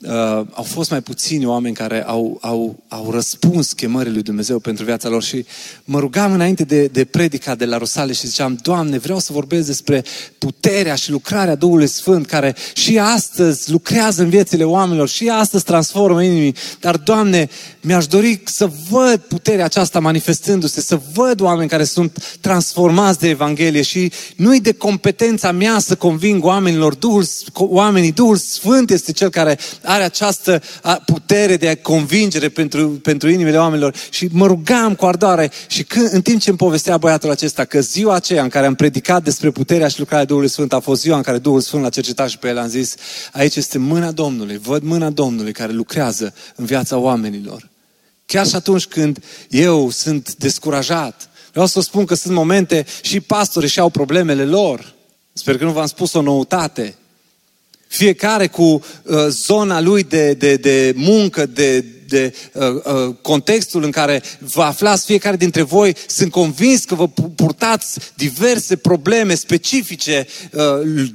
uh, 0.01 0.11
au 0.51 0.63
fost 0.63 0.91
mai 0.91 1.01
puțini 1.03 1.47
oameni 1.47 1.75
care 1.75 2.05
au, 2.05 2.39
au, 2.41 2.83
au 2.89 3.11
răspuns 3.11 3.73
chemării 3.73 4.13
lui 4.13 4.23
Dumnezeu 4.23 4.59
pentru 4.59 4.85
viața 4.85 5.09
lor 5.09 5.23
și 5.23 5.45
mă 5.85 5.99
rugam 5.99 6.33
înainte 6.33 6.65
de, 6.65 6.87
de 6.87 7.05
predica 7.05 7.55
de 7.55 7.65
la 7.65 7.79
Rosale 7.79 8.13
și 8.13 8.27
ziceam, 8.27 8.59
Doamne, 8.63 8.99
vreau 8.99 9.19
să 9.19 9.33
vorbesc 9.33 9.67
despre 9.67 10.05
puterea 10.39 10.95
și 10.95 11.11
lucrarea 11.11 11.55
Duhului 11.55 11.87
Sfânt 11.87 12.27
care 12.27 12.57
și 12.75 12.99
astăzi 12.99 13.71
lucrează 13.71 14.23
în 14.23 14.29
viețile 14.29 14.65
oamenilor 14.65 15.09
și 15.09 15.29
astăzi 15.29 15.65
transformă 15.65 16.23
inimii, 16.23 16.55
dar 16.81 16.97
Doamne, 16.97 17.49
mi-aș 17.81 18.07
dori 18.07 18.43
să 18.45 18.71
văd 18.91 19.17
puterea 19.17 19.65
aceasta 19.65 20.01
manifestându-se, 20.01 20.81
să 20.81 21.01
văd 21.13 21.41
oameni 21.41 21.69
care 21.69 21.85
sunt 21.85 22.37
transformați 22.41 23.19
de 23.19 23.29
Evanghelie 23.29 23.83
și 23.83 24.13
nu-i 24.37 24.61
de 24.61 24.73
competența 24.73 25.53
mea 25.53 25.79
să 25.79 25.95
conving 25.95 26.45
oamenilor, 26.45 26.95
Duhul, 26.95 27.25
oamenii, 27.55 28.13
Duhul 28.13 28.37
Sfânt 28.37 28.91
este 28.91 29.13
cel 29.13 29.29
care 29.29 29.59
are 29.85 30.03
această 30.03 30.63
putere 31.05 31.57
de 31.57 31.75
convingere 31.75 32.49
pentru, 32.49 32.89
pentru 32.89 33.29
inimile 33.29 33.59
oamenilor. 33.59 33.95
Și 34.11 34.29
mă 34.33 34.47
rugam 34.47 34.95
cu 34.95 35.07
ardoare 35.07 35.51
și 35.67 35.83
când, 35.83 36.13
în 36.13 36.23
timp 36.23 36.41
ce 36.41 36.49
îmi 36.49 36.59
povestea 36.59 36.97
băiatul 36.97 37.31
acesta 37.31 37.65
că 37.65 37.81
ziua 37.81 38.15
aceea 38.15 38.43
în 38.43 38.49
care 38.49 38.67
am 38.67 38.75
predicat 38.75 39.23
despre 39.23 39.51
puterea 39.51 39.89
și 39.89 39.99
lucrarea 39.99 40.25
Duhului 40.25 40.49
Sfânt 40.49 40.73
a 40.73 40.81
fost 40.81 41.01
ziua 41.01 41.17
în 41.17 41.23
care 41.23 41.39
Duhul 41.39 41.61
Sfânt 41.61 41.83
l-a 41.83 41.89
cercetat 41.89 42.29
și 42.29 42.39
pe 42.39 42.49
el 42.49 42.59
am 42.59 42.69
zis, 42.69 42.95
aici 43.33 43.57
este 43.57 43.79
mâna 43.79 44.11
Domnului, 44.11 44.59
văd 44.59 44.83
mâna 44.83 45.11
Domnului 45.11 45.53
care 45.53 45.73
lucrează 45.73 46.35
în 46.55 46.65
viața 46.65 46.97
oamenilor. 46.97 47.69
Chiar 48.27 48.47
și 48.47 48.55
atunci 48.55 48.87
când 48.87 49.25
eu 49.49 49.91
sunt 49.91 50.35
descurajat, 50.35 51.29
vreau 51.51 51.67
să 51.67 51.81
spun 51.81 52.05
că 52.05 52.15
sunt 52.15 52.35
momente 52.35 52.87
și 53.03 53.21
pastorii 53.21 53.69
și 53.69 53.81
au 53.81 53.89
problemele 53.89 54.45
lor. 54.45 54.95
Sper 55.33 55.59
că 55.59 55.65
nu 55.65 55.71
v-am 55.71 55.87
spus 55.87 56.13
o 56.13 56.23
noutate. 56.23 56.95
Fiecare 57.95 58.47
cu 58.47 58.63
uh, 58.63 59.27
zona 59.29 59.81
lui 59.81 60.03
de, 60.03 60.33
de, 60.33 60.57
de 60.57 60.93
muncă, 60.97 61.47
de 61.47 61.85
de 62.15 62.35
uh, 62.53 62.67
uh, 62.67 63.15
contextul 63.23 63.83
în 63.85 63.91
care 63.91 64.23
vă 64.39 64.63
aflați 64.63 65.05
fiecare 65.05 65.37
dintre 65.37 65.63
voi, 65.63 65.97
sunt 66.07 66.31
convins 66.31 66.85
că 66.85 66.95
vă 66.95 67.09
purtați 67.09 67.99
diverse 68.15 68.77
probleme 68.77 69.35
specifice 69.35 70.27
uh, 70.53 70.63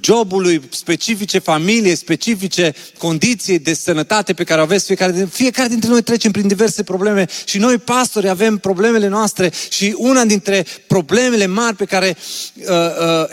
jobului, 0.01 0.61
specifice 0.71 1.39
familiei, 1.39 1.95
specifice 1.95 2.73
condiții 2.97 3.59
de 3.59 3.73
sănătate 3.73 4.33
pe 4.33 4.43
care 4.43 4.59
o 4.59 4.63
aveți 4.63 4.85
fiecare. 4.85 5.27
Fiecare 5.31 5.67
dintre 5.67 5.89
noi 5.89 6.01
trecem 6.01 6.31
prin 6.31 6.47
diverse 6.47 6.83
probleme 6.83 7.25
și 7.45 7.57
noi 7.57 7.77
pastori 7.77 8.29
avem 8.29 8.57
problemele 8.57 9.07
noastre 9.07 9.51
și 9.69 9.95
una 9.97 10.25
dintre 10.25 10.65
problemele 10.87 11.45
mari 11.45 11.75
pe 11.75 11.85
care, 11.85 12.17
uh, 12.55 12.65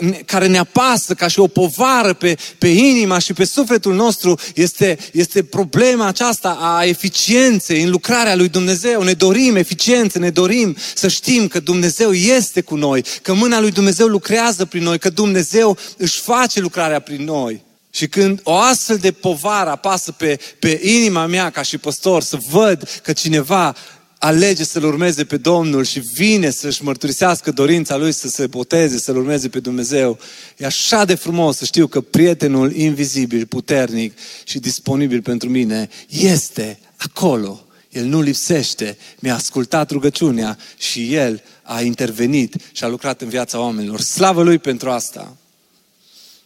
uh, 0.01 0.17
care 0.25 0.47
ne 0.47 0.57
apasă 0.57 1.13
ca 1.13 1.27
și 1.27 1.39
o 1.39 1.47
povară 1.47 2.13
pe, 2.13 2.37
pe 2.57 2.67
inima 2.67 3.19
și 3.19 3.33
pe 3.33 3.45
sufletul 3.45 3.93
nostru 3.93 4.39
este, 4.55 4.97
este 5.11 5.43
problema 5.43 6.07
aceasta 6.07 6.57
a 6.61 6.83
eficienței 6.83 7.55
eficiențe 7.57 7.85
în 7.85 7.91
lucrarea 7.91 8.35
lui 8.35 8.49
Dumnezeu. 8.49 9.03
Ne 9.03 9.13
dorim 9.13 9.55
eficiență, 9.55 10.19
ne 10.19 10.29
dorim 10.29 10.75
să 10.95 11.07
știm 11.07 11.47
că 11.47 11.59
Dumnezeu 11.59 12.13
este 12.13 12.61
cu 12.61 12.75
noi, 12.75 13.03
că 13.21 13.33
mâna 13.33 13.59
lui 13.59 13.71
Dumnezeu 13.71 14.07
lucrează 14.07 14.65
prin 14.65 14.83
noi, 14.83 14.99
că 14.99 15.09
Dumnezeu 15.09 15.77
își 15.97 16.19
face 16.19 16.59
lucrarea 16.59 16.99
prin 16.99 17.23
noi. 17.23 17.65
Și 17.89 18.07
când 18.07 18.39
o 18.43 18.55
astfel 18.55 18.97
de 18.97 19.11
povară 19.11 19.69
apasă 19.69 20.11
pe, 20.11 20.39
pe 20.59 20.79
inima 20.83 21.25
mea 21.25 21.49
ca 21.49 21.61
și 21.61 21.77
păstor, 21.77 22.21
să 22.21 22.37
văd 22.49 22.89
că 23.03 23.13
cineva 23.13 23.75
alege 24.19 24.63
să-L 24.63 24.83
urmeze 24.83 25.23
pe 25.23 25.37
Domnul 25.37 25.83
și 25.83 25.99
vine 25.99 26.49
să-și 26.49 26.83
mărturisească 26.83 27.51
dorința 27.51 27.97
Lui 27.97 28.11
să 28.11 28.27
se 28.27 28.47
boteze, 28.47 28.97
să-L 28.97 29.17
urmeze 29.17 29.49
pe 29.49 29.59
Dumnezeu. 29.59 30.19
E 30.57 30.65
așa 30.65 31.05
de 31.05 31.15
frumos 31.15 31.57
să 31.57 31.65
știu 31.65 31.87
că 31.87 32.01
prietenul 32.01 32.75
invizibil, 32.75 33.45
puternic 33.45 34.17
și 34.43 34.59
disponibil 34.59 35.21
pentru 35.21 35.49
mine 35.49 35.89
este 36.09 36.79
acolo. 36.97 37.65
El 37.89 38.05
nu 38.05 38.21
lipsește, 38.21 38.97
mi-a 39.19 39.35
ascultat 39.35 39.91
rugăciunea 39.91 40.57
și 40.77 41.13
El 41.13 41.43
a 41.61 41.81
intervenit 41.81 42.55
și 42.71 42.83
a 42.83 42.87
lucrat 42.87 43.21
în 43.21 43.29
viața 43.29 43.59
oamenilor. 43.59 44.01
Slavă 44.01 44.43
Lui 44.43 44.59
pentru 44.59 44.89
asta! 44.91 45.37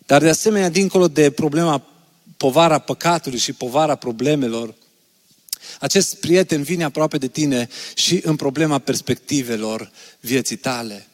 Dar 0.05 0.21
de 0.21 0.29
asemenea, 0.29 0.69
dincolo 0.69 1.07
de 1.07 1.31
problema 1.31 1.83
povara 2.37 2.79
păcatului 2.79 3.39
și 3.39 3.53
povara 3.53 3.95
problemelor, 3.95 4.73
acest 5.79 6.15
prieten 6.15 6.63
vine 6.63 6.83
aproape 6.83 7.17
de 7.17 7.27
tine 7.27 7.69
și 7.95 8.21
în 8.23 8.35
problema 8.35 8.79
perspectivelor 8.79 9.91
vieții 10.19 10.55
tale. 10.55 11.07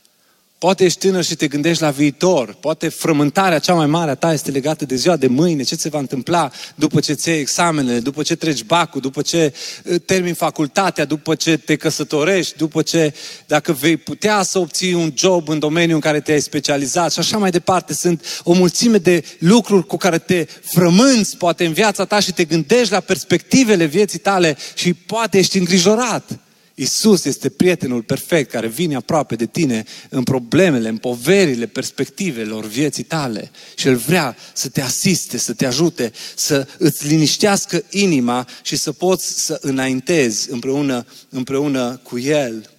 Poate 0.59 0.83
ești 0.85 0.99
tânăr 0.99 1.23
și 1.23 1.35
te 1.35 1.47
gândești 1.47 1.81
la 1.81 1.89
viitor. 1.89 2.53
Poate 2.53 2.89
frământarea 2.89 3.59
cea 3.59 3.73
mai 3.73 3.85
mare 3.85 4.11
a 4.11 4.15
ta 4.15 4.33
este 4.33 4.51
legată 4.51 4.85
de 4.85 4.95
ziua 4.95 5.15
de 5.15 5.27
mâine. 5.27 5.63
Ce 5.63 5.75
se 5.75 5.89
va 5.89 5.99
întâmpla 5.99 6.51
după 6.75 6.99
ce 6.99 7.13
ți 7.13 7.29
examenele, 7.29 7.99
după 7.99 8.23
ce 8.23 8.35
treci 8.35 8.63
bacul, 8.63 9.01
după 9.01 9.21
ce 9.21 9.53
uh, 9.83 9.95
termini 10.05 10.35
facultatea, 10.35 11.05
după 11.05 11.35
ce 11.35 11.57
te 11.57 11.75
căsătorești, 11.75 12.57
după 12.57 12.81
ce, 12.81 13.13
dacă 13.47 13.71
vei 13.71 13.97
putea 13.97 14.43
să 14.43 14.59
obții 14.59 14.93
un 14.93 15.13
job 15.15 15.49
în 15.49 15.59
domeniul 15.59 15.95
în 15.95 16.01
care 16.01 16.19
te-ai 16.19 16.41
specializat 16.41 17.11
și 17.11 17.19
așa 17.19 17.37
mai 17.37 17.51
departe. 17.51 17.93
Sunt 17.93 18.41
o 18.43 18.53
mulțime 18.53 18.97
de 18.97 19.23
lucruri 19.39 19.85
cu 19.85 19.97
care 19.97 20.17
te 20.17 20.47
frămânți, 20.61 21.37
poate 21.37 21.65
în 21.65 21.73
viața 21.73 22.05
ta 22.05 22.19
și 22.19 22.33
te 22.33 22.43
gândești 22.43 22.91
la 22.91 22.99
perspectivele 22.99 23.85
vieții 23.85 24.19
tale 24.19 24.57
și 24.75 24.93
poate 24.93 25.37
ești 25.37 25.57
îngrijorat. 25.57 26.39
Isus 26.79 27.25
este 27.25 27.49
prietenul 27.49 28.01
perfect 28.01 28.51
care 28.51 28.67
vine 28.67 28.95
aproape 28.95 29.35
de 29.35 29.45
tine 29.45 29.83
în 30.09 30.23
problemele, 30.23 30.89
în 30.89 30.97
poverile, 30.97 31.65
perspectivelor 31.65 32.65
vieții 32.65 33.03
tale 33.03 33.51
și 33.75 33.87
El 33.87 33.95
vrea 33.95 34.37
să 34.53 34.69
te 34.69 34.81
asiste, 34.81 35.37
să 35.37 35.53
te 35.53 35.65
ajute, 35.65 36.11
să 36.35 36.67
îți 36.77 37.07
liniștească 37.07 37.83
inima 37.89 38.47
și 38.61 38.75
să 38.75 38.91
poți 38.91 39.45
să 39.45 39.57
înaintezi 39.61 40.51
împreună, 40.51 41.05
împreună 41.29 41.99
cu 42.03 42.19
El. 42.19 42.69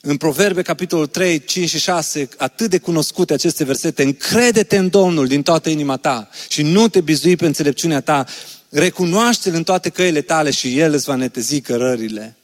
În 0.00 0.16
Proverbe, 0.16 0.62
capitolul 0.62 1.06
3, 1.06 1.44
5 1.44 1.68
și 1.68 1.78
6, 1.78 2.28
atât 2.36 2.70
de 2.70 2.78
cunoscute 2.78 3.32
aceste 3.32 3.64
versete, 3.64 4.02
încrede-te 4.02 4.76
în 4.76 4.88
Domnul 4.88 5.26
din 5.26 5.42
toată 5.42 5.68
inima 5.68 5.96
ta 5.96 6.28
și 6.48 6.62
nu 6.62 6.88
te 6.88 7.00
bizui 7.00 7.36
pe 7.36 7.46
înțelepciunea 7.46 8.00
ta, 8.00 8.26
recunoaște-L 8.68 9.54
în 9.54 9.62
toate 9.62 9.88
căile 9.88 10.20
tale 10.20 10.50
și 10.50 10.78
El 10.78 10.92
îți 10.92 11.04
va 11.04 11.14
netezi 11.14 11.60
cărările. 11.60 12.36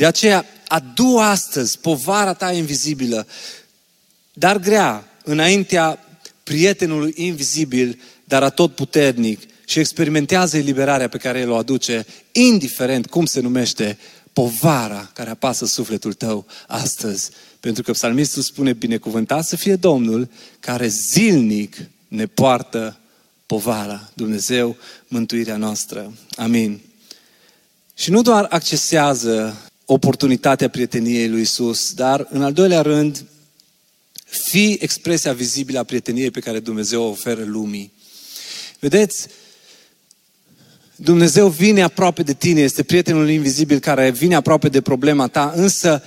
De 0.00 0.06
aceea, 0.06 0.44
adu 0.68 1.16
astăzi 1.18 1.78
povara 1.78 2.34
ta 2.34 2.52
invizibilă, 2.52 3.26
dar 4.32 4.58
grea, 4.58 5.08
înaintea 5.24 5.98
prietenului 6.44 7.12
invizibil, 7.16 8.00
dar 8.24 8.42
atot 8.42 8.74
puternic 8.74 9.40
și 9.64 9.78
experimentează 9.78 10.56
eliberarea 10.56 11.08
pe 11.08 11.18
care 11.18 11.38
el 11.38 11.50
o 11.50 11.56
aduce, 11.56 12.06
indiferent 12.32 13.06
cum 13.06 13.26
se 13.26 13.40
numește 13.40 13.98
povara 14.32 15.10
care 15.14 15.30
apasă 15.30 15.66
sufletul 15.66 16.12
tău 16.12 16.46
astăzi. 16.66 17.30
Pentru 17.60 17.82
că 17.82 17.92
psalmistul 17.92 18.42
spune, 18.42 18.72
binecuvântat 18.72 19.44
să 19.44 19.56
fie 19.56 19.76
Domnul 19.76 20.28
care 20.60 20.86
zilnic 20.86 21.76
ne 22.08 22.26
poartă 22.26 22.98
povara. 23.46 24.10
Dumnezeu, 24.14 24.76
mântuirea 25.08 25.56
noastră. 25.56 26.12
Amin. 26.36 26.80
Și 27.94 28.10
nu 28.10 28.22
doar 28.22 28.46
accesează 28.50 29.69
oportunitatea 29.92 30.68
prieteniei 30.68 31.28
lui 31.28 31.40
Isus, 31.40 31.92
dar 31.92 32.26
în 32.30 32.42
al 32.42 32.52
doilea 32.52 32.80
rând, 32.80 33.24
fi 34.24 34.78
expresia 34.80 35.32
vizibilă 35.32 35.78
a 35.78 35.82
prieteniei 35.82 36.30
pe 36.30 36.40
care 36.40 36.60
Dumnezeu 36.60 37.02
o 37.02 37.08
oferă 37.08 37.44
lumii. 37.44 37.92
Vedeți, 38.78 39.26
Dumnezeu 40.96 41.48
vine 41.48 41.82
aproape 41.82 42.22
de 42.22 42.32
tine, 42.32 42.60
este 42.60 42.82
prietenul 42.82 43.30
invizibil 43.30 43.78
care 43.78 44.10
vine 44.10 44.34
aproape 44.34 44.68
de 44.68 44.80
problema 44.80 45.26
ta, 45.26 45.52
însă 45.56 46.02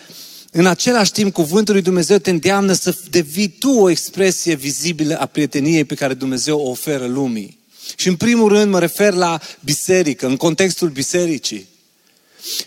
în 0.51 0.65
același 0.65 1.11
timp 1.11 1.33
cuvântul 1.33 1.73
lui 1.73 1.83
Dumnezeu 1.83 2.17
te 2.17 2.29
îndeamnă 2.29 2.73
să 2.73 2.95
devii 3.09 3.49
tu 3.49 3.69
o 3.69 3.89
expresie 3.89 4.55
vizibilă 4.55 5.19
a 5.19 5.25
prieteniei 5.25 5.85
pe 5.85 5.95
care 5.95 6.13
Dumnezeu 6.13 6.59
o 6.59 6.69
oferă 6.69 7.05
lumii. 7.05 7.59
Și 7.95 8.07
în 8.07 8.15
primul 8.15 8.49
rând 8.49 8.71
mă 8.71 8.79
refer 8.79 9.13
la 9.13 9.39
biserică, 9.59 10.27
în 10.27 10.37
contextul 10.37 10.89
bisericii. 10.89 11.71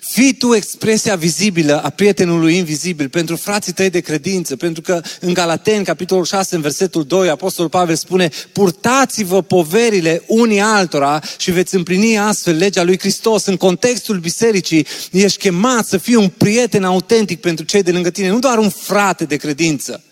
Fii 0.00 0.34
tu 0.34 0.54
expresia 0.54 1.16
vizibilă 1.16 1.82
a 1.82 1.90
prietenului 1.90 2.56
invizibil 2.56 3.08
pentru 3.08 3.36
frații 3.36 3.72
tăi 3.72 3.90
de 3.90 4.00
credință, 4.00 4.56
pentru 4.56 4.82
că 4.82 5.00
în 5.20 5.32
Galateni, 5.32 5.84
capitolul 5.84 6.24
6, 6.24 6.54
în 6.54 6.60
versetul 6.60 7.04
2, 7.04 7.28
Apostolul 7.28 7.70
Pavel 7.70 7.96
spune 7.96 8.30
Purtați-vă 8.52 9.42
poverile 9.42 10.22
unii 10.26 10.60
altora 10.60 11.22
și 11.38 11.50
veți 11.50 11.74
împlini 11.74 12.18
astfel 12.18 12.56
legea 12.56 12.82
lui 12.82 12.98
Hristos. 12.98 13.44
În 13.44 13.56
contextul 13.56 14.18
bisericii 14.18 14.86
ești 15.10 15.38
chemat 15.38 15.86
să 15.86 15.98
fii 15.98 16.14
un 16.14 16.28
prieten 16.28 16.84
autentic 16.84 17.40
pentru 17.40 17.64
cei 17.64 17.82
de 17.82 17.92
lângă 17.92 18.10
tine, 18.10 18.28
nu 18.28 18.38
doar 18.38 18.58
un 18.58 18.68
frate 18.68 19.24
de 19.24 19.36
credință, 19.36 20.02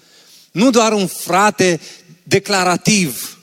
nu 0.50 0.70
doar 0.70 0.92
un 0.92 1.07
frate 1.07 1.81
declarativ, 2.22 3.38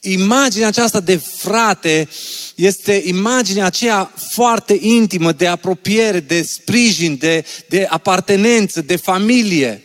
Imaginea 0.00 0.68
aceasta 0.68 1.00
de 1.00 1.16
frate 1.16 2.08
este 2.54 3.02
imaginea 3.06 3.64
aceea 3.64 4.12
foarte 4.30 4.78
intimă 4.80 5.32
de 5.32 5.46
apropiere, 5.46 6.20
de 6.20 6.42
sprijin, 6.42 7.16
de, 7.16 7.44
de 7.68 7.86
apartenență, 7.90 8.80
de 8.80 8.96
familie. 8.96 9.82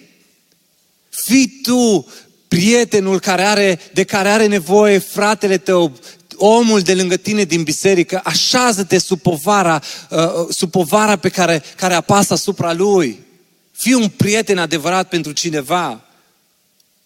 Fii 1.10 1.60
tu 1.64 2.08
prietenul 2.48 3.20
care 3.20 3.44
are, 3.44 3.80
de 3.94 4.04
care 4.04 4.30
are 4.30 4.48
nevoie 4.48 4.98
fratele 4.98 5.58
tău, 5.58 6.00
omul 6.36 6.80
de 6.80 6.94
lângă 6.94 7.18
tine 7.18 7.44
din 7.44 7.64
biserică, 7.64 8.22
așează-te 8.24 8.98
sub 8.98 9.20
povara, 9.20 9.82
uh, 10.10 10.20
sub 10.50 10.72
povara 10.72 11.16
pe 11.16 11.30
care, 11.30 11.64
care 11.76 11.94
apasă 11.94 12.34
asupra 12.34 12.74
lui. 12.74 13.20
Fii 13.72 13.94
un 13.94 14.08
prieten 14.08 14.58
adevărat 14.58 15.08
pentru 15.08 15.32
cineva. 15.32 16.06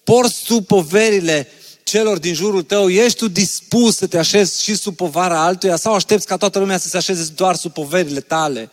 Porți 0.04 0.44
tu 0.46 0.62
poverile 0.62 1.48
celor 1.86 2.18
din 2.18 2.34
jurul 2.34 2.64
tău, 2.64 2.90
ești 2.90 3.18
tu 3.18 3.28
dispus 3.28 3.96
să 3.96 4.08
te 4.08 4.18
așezi 4.18 4.64
și 4.64 4.76
sub 4.76 4.96
povara 4.96 5.44
altuia 5.46 5.76
sau 5.76 5.94
aștepți 5.94 6.26
ca 6.26 6.38
toată 6.38 6.60
lumea 6.60 6.78
să 6.78 6.88
se 6.88 6.98
așeze 6.98 7.32
doar 7.36 7.56
sub 7.56 7.74
poverile 7.74 8.20
tale? 8.20 8.70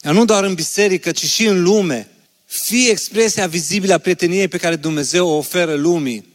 Dar 0.00 0.14
nu 0.14 0.24
doar 0.24 0.44
în 0.44 0.54
biserică, 0.54 1.10
ci 1.10 1.24
și 1.24 1.46
în 1.46 1.62
lume. 1.62 2.10
Fii 2.46 2.88
expresia 2.88 3.46
vizibilă 3.46 3.94
a 3.94 3.98
prieteniei 3.98 4.48
pe 4.48 4.58
care 4.58 4.76
Dumnezeu 4.76 5.28
o 5.28 5.36
oferă 5.36 5.74
lumii. 5.74 6.34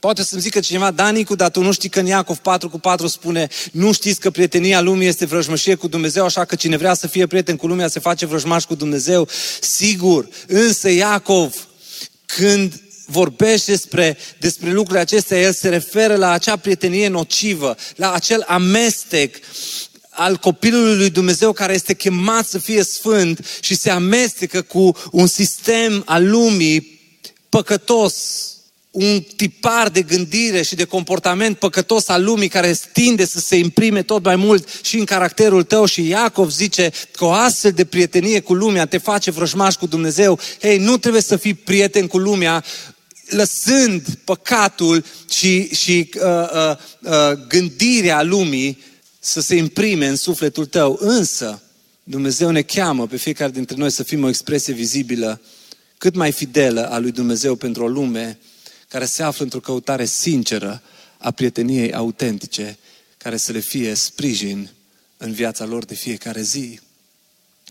Poate 0.00 0.22
să-mi 0.22 0.40
zică 0.40 0.60
cineva, 0.60 0.90
Danicu, 0.90 1.34
dar 1.34 1.50
tu 1.50 1.62
nu 1.62 1.72
știi 1.72 1.88
că 1.88 2.00
în 2.00 2.06
Iacov 2.06 2.36
4 2.36 2.68
cu 2.68 2.78
4 2.78 3.06
spune 3.06 3.48
nu 3.72 3.92
știți 3.92 4.20
că 4.20 4.30
prietenia 4.30 4.80
lumii 4.80 5.06
este 5.06 5.24
vrăjmășie 5.24 5.74
cu 5.74 5.88
Dumnezeu, 5.88 6.24
așa 6.24 6.44
că 6.44 6.54
cine 6.54 6.76
vrea 6.76 6.94
să 6.94 7.06
fie 7.06 7.26
prieten 7.26 7.56
cu 7.56 7.66
lumea 7.66 7.88
se 7.88 8.00
face 8.00 8.26
vrăjmaș 8.26 8.64
cu 8.64 8.74
Dumnezeu. 8.74 9.28
Sigur, 9.60 10.28
însă 10.46 10.90
Iacov, 10.90 11.68
când 12.26 12.80
vorbește 13.06 13.70
despre, 13.70 14.18
despre 14.38 14.70
lucrurile 14.70 15.00
acestea, 15.00 15.40
el 15.40 15.52
se 15.52 15.68
referă 15.68 16.16
la 16.16 16.30
acea 16.30 16.56
prietenie 16.56 17.08
nocivă, 17.08 17.76
la 17.96 18.12
acel 18.12 18.44
amestec 18.46 19.36
al 20.10 20.36
copilului 20.36 20.96
lui 20.96 21.10
Dumnezeu 21.10 21.52
care 21.52 21.74
este 21.74 21.94
chemat 21.94 22.46
să 22.46 22.58
fie 22.58 22.82
sfânt 22.82 23.46
și 23.60 23.74
se 23.74 23.90
amestecă 23.90 24.62
cu 24.62 24.92
un 25.12 25.26
sistem 25.26 26.02
al 26.06 26.28
lumii 26.28 27.00
păcătos, 27.48 28.14
un 28.90 29.22
tipar 29.36 29.88
de 29.88 30.02
gândire 30.02 30.62
și 30.62 30.74
de 30.74 30.84
comportament 30.84 31.58
păcătos 31.58 32.08
al 32.08 32.24
lumii 32.24 32.48
care 32.48 32.78
tinde 32.92 33.24
să 33.24 33.38
se 33.38 33.56
imprime 33.56 34.02
tot 34.02 34.24
mai 34.24 34.36
mult 34.36 34.68
și 34.82 34.98
în 34.98 35.04
caracterul 35.04 35.62
tău 35.62 35.84
și 35.84 36.08
Iacov 36.08 36.50
zice 36.50 36.90
că 37.12 37.24
o 37.24 37.30
astfel 37.30 37.72
de 37.72 37.84
prietenie 37.84 38.40
cu 38.40 38.54
lumea 38.54 38.86
te 38.86 38.98
face 38.98 39.30
vrăjmaș 39.30 39.74
cu 39.74 39.86
Dumnezeu. 39.86 40.38
Hei, 40.60 40.78
nu 40.78 40.96
trebuie 40.96 41.22
să 41.22 41.36
fii 41.36 41.54
prieten 41.54 42.06
cu 42.06 42.18
lumea 42.18 42.64
lăsând 43.26 44.18
păcatul 44.24 45.04
și, 45.30 45.74
și 45.74 46.10
uh, 46.14 46.22
uh, 46.22 46.76
uh, 47.02 47.32
gândirea 47.48 48.22
lumii 48.22 48.78
să 49.18 49.40
se 49.40 49.56
imprime 49.56 50.06
în 50.06 50.16
sufletul 50.16 50.66
tău. 50.66 50.96
Însă, 51.00 51.62
Dumnezeu 52.02 52.50
ne 52.50 52.62
cheamă 52.62 53.06
pe 53.06 53.16
fiecare 53.16 53.50
dintre 53.50 53.76
noi 53.76 53.90
să 53.90 54.02
fim 54.02 54.24
o 54.24 54.28
expresie 54.28 54.74
vizibilă 54.74 55.40
cât 55.98 56.14
mai 56.14 56.32
fidelă 56.32 56.90
a 56.90 56.98
lui 56.98 57.12
Dumnezeu 57.12 57.54
pentru 57.54 57.84
o 57.84 57.88
lume 57.88 58.38
care 58.88 59.04
se 59.04 59.22
află 59.22 59.44
într-o 59.44 59.60
căutare 59.60 60.04
sinceră 60.04 60.82
a 61.18 61.30
prieteniei 61.30 61.92
autentice, 61.92 62.78
care 63.16 63.36
să 63.36 63.52
le 63.52 63.58
fie 63.58 63.94
sprijin 63.94 64.70
în 65.16 65.32
viața 65.32 65.64
lor 65.64 65.84
de 65.84 65.94
fiecare 65.94 66.42
zi. 66.42 66.80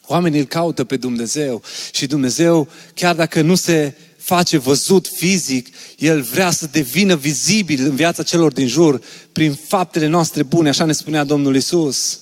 Oamenii 0.08 0.40
îl 0.40 0.46
caută 0.46 0.84
pe 0.84 0.98
Dumnezeu 0.98 1.64
și 1.92 2.08
Dumnezeu, 2.08 2.68
chiar 2.94 3.16
dacă 3.16 3.42
nu 3.42 3.56
se 3.56 3.94
face 4.26 4.58
văzut 4.58 5.08
fizic, 5.08 5.68
El 5.98 6.22
vrea 6.22 6.52
să 6.52 6.68
devină 6.72 7.16
vizibil 7.16 7.86
în 7.86 7.96
viața 7.96 8.24
celor 8.24 8.52
din 8.52 8.68
jur 8.68 9.02
prin 9.32 9.58
faptele 9.68 10.08
noastre 10.08 10.44
bune, 10.44 10.70
așa 10.70 10.86
ne 10.86 10.92
spunea 10.92 11.24
Domnul 11.24 11.56
Isus. 11.56 12.20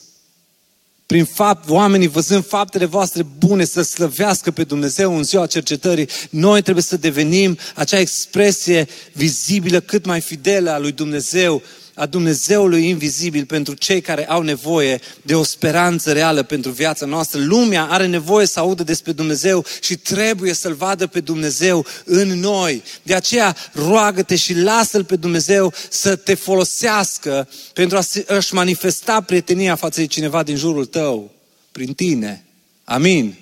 Prin 1.05 1.25
fapt, 1.25 1.69
oamenii 1.69 2.07
văzând 2.07 2.45
faptele 2.45 2.85
voastre 2.85 3.23
bune 3.37 3.65
să 3.65 3.81
slăvească 3.81 4.51
pe 4.51 4.63
Dumnezeu 4.63 5.17
în 5.17 5.23
ziua 5.23 5.45
cercetării, 5.45 6.09
noi 6.29 6.61
trebuie 6.61 6.83
să 6.83 6.97
devenim 6.97 7.57
acea 7.75 7.99
expresie 7.99 8.87
vizibilă 9.13 9.79
cât 9.79 10.05
mai 10.05 10.21
fidelă 10.21 10.71
a 10.71 10.77
lui 10.77 10.91
Dumnezeu 10.91 11.61
a 11.95 12.05
Dumnezeului 12.05 12.87
invizibil 12.89 13.45
pentru 13.45 13.73
cei 13.73 14.01
care 14.01 14.27
au 14.27 14.41
nevoie 14.41 14.99
de 15.21 15.35
o 15.35 15.43
speranță 15.43 16.11
reală 16.11 16.43
pentru 16.43 16.71
viața 16.71 17.05
noastră. 17.05 17.39
Lumea 17.39 17.83
are 17.83 18.07
nevoie 18.07 18.45
să 18.45 18.59
audă 18.59 18.83
despre 18.83 19.11
Dumnezeu 19.11 19.65
și 19.81 19.97
trebuie 19.97 20.53
să-L 20.53 20.73
vadă 20.73 21.07
pe 21.07 21.19
Dumnezeu 21.19 21.85
în 22.05 22.27
noi. 22.39 22.83
De 23.03 23.13
aceea 23.13 23.55
roagă-te 23.73 24.35
și 24.35 24.53
lasă-L 24.53 25.03
pe 25.03 25.15
Dumnezeu 25.15 25.73
să 25.89 26.15
te 26.15 26.33
folosească 26.33 27.47
pentru 27.73 27.97
a-și 28.27 28.53
manifesta 28.53 29.21
prietenia 29.21 29.75
față 29.75 29.99
de 29.99 30.07
cineva 30.07 30.43
din 30.43 30.55
jurul 30.55 30.85
tău, 30.85 31.31
prin 31.71 31.93
tine. 31.93 32.45
Amin. 32.83 33.35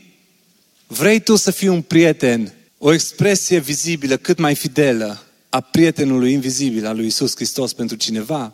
Vrei 0.88 1.20
tu 1.20 1.36
să 1.36 1.52
fii 1.52 1.68
un 1.68 1.82
prieten, 1.82 2.54
o 2.78 2.94
expresie 2.94 3.60
vizibilă, 3.60 4.18
cât 4.18 4.38
mai 4.38 4.56
fidelă, 4.56 5.24
a 5.54 5.60
prietenului 5.60 6.32
invizibil 6.32 6.86
al 6.86 6.96
lui 6.96 7.06
Isus 7.06 7.36
Hristos 7.36 7.74
pentru 7.74 7.96
cineva. 7.96 8.54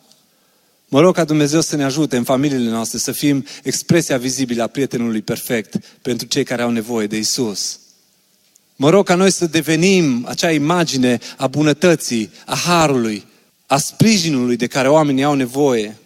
Mă 0.88 1.00
rog 1.00 1.16
ca 1.16 1.24
Dumnezeu 1.24 1.62
să 1.62 1.76
ne 1.76 1.84
ajute 1.84 2.18
în 2.18 2.24
familiile 2.24 2.70
noastre 2.70 2.98
să 2.98 3.12
fim 3.12 3.46
expresia 3.64 4.18
vizibilă 4.18 4.64
a 4.64 4.68
prietenului 4.68 5.22
perfect 5.22 5.86
pentru 6.02 6.28
cei 6.28 6.44
care 6.44 6.62
au 6.62 6.70
nevoie 6.70 7.08
de 7.08 7.18
Isus. 7.18 7.80
Mă 8.76 8.90
rog 8.90 9.06
ca 9.06 9.16
noi 9.16 9.32
să 9.32 9.46
devenim 9.46 10.26
acea 10.28 10.52
imagine 10.52 11.20
a 11.38 11.48
bunătății, 11.48 12.32
a 12.46 12.56
harului, 12.56 13.26
a 13.66 13.78
sprijinului 13.78 14.56
de 14.56 14.68
care 14.68 14.90
oamenii 14.90 15.24
au 15.24 15.34
nevoie 15.34 15.98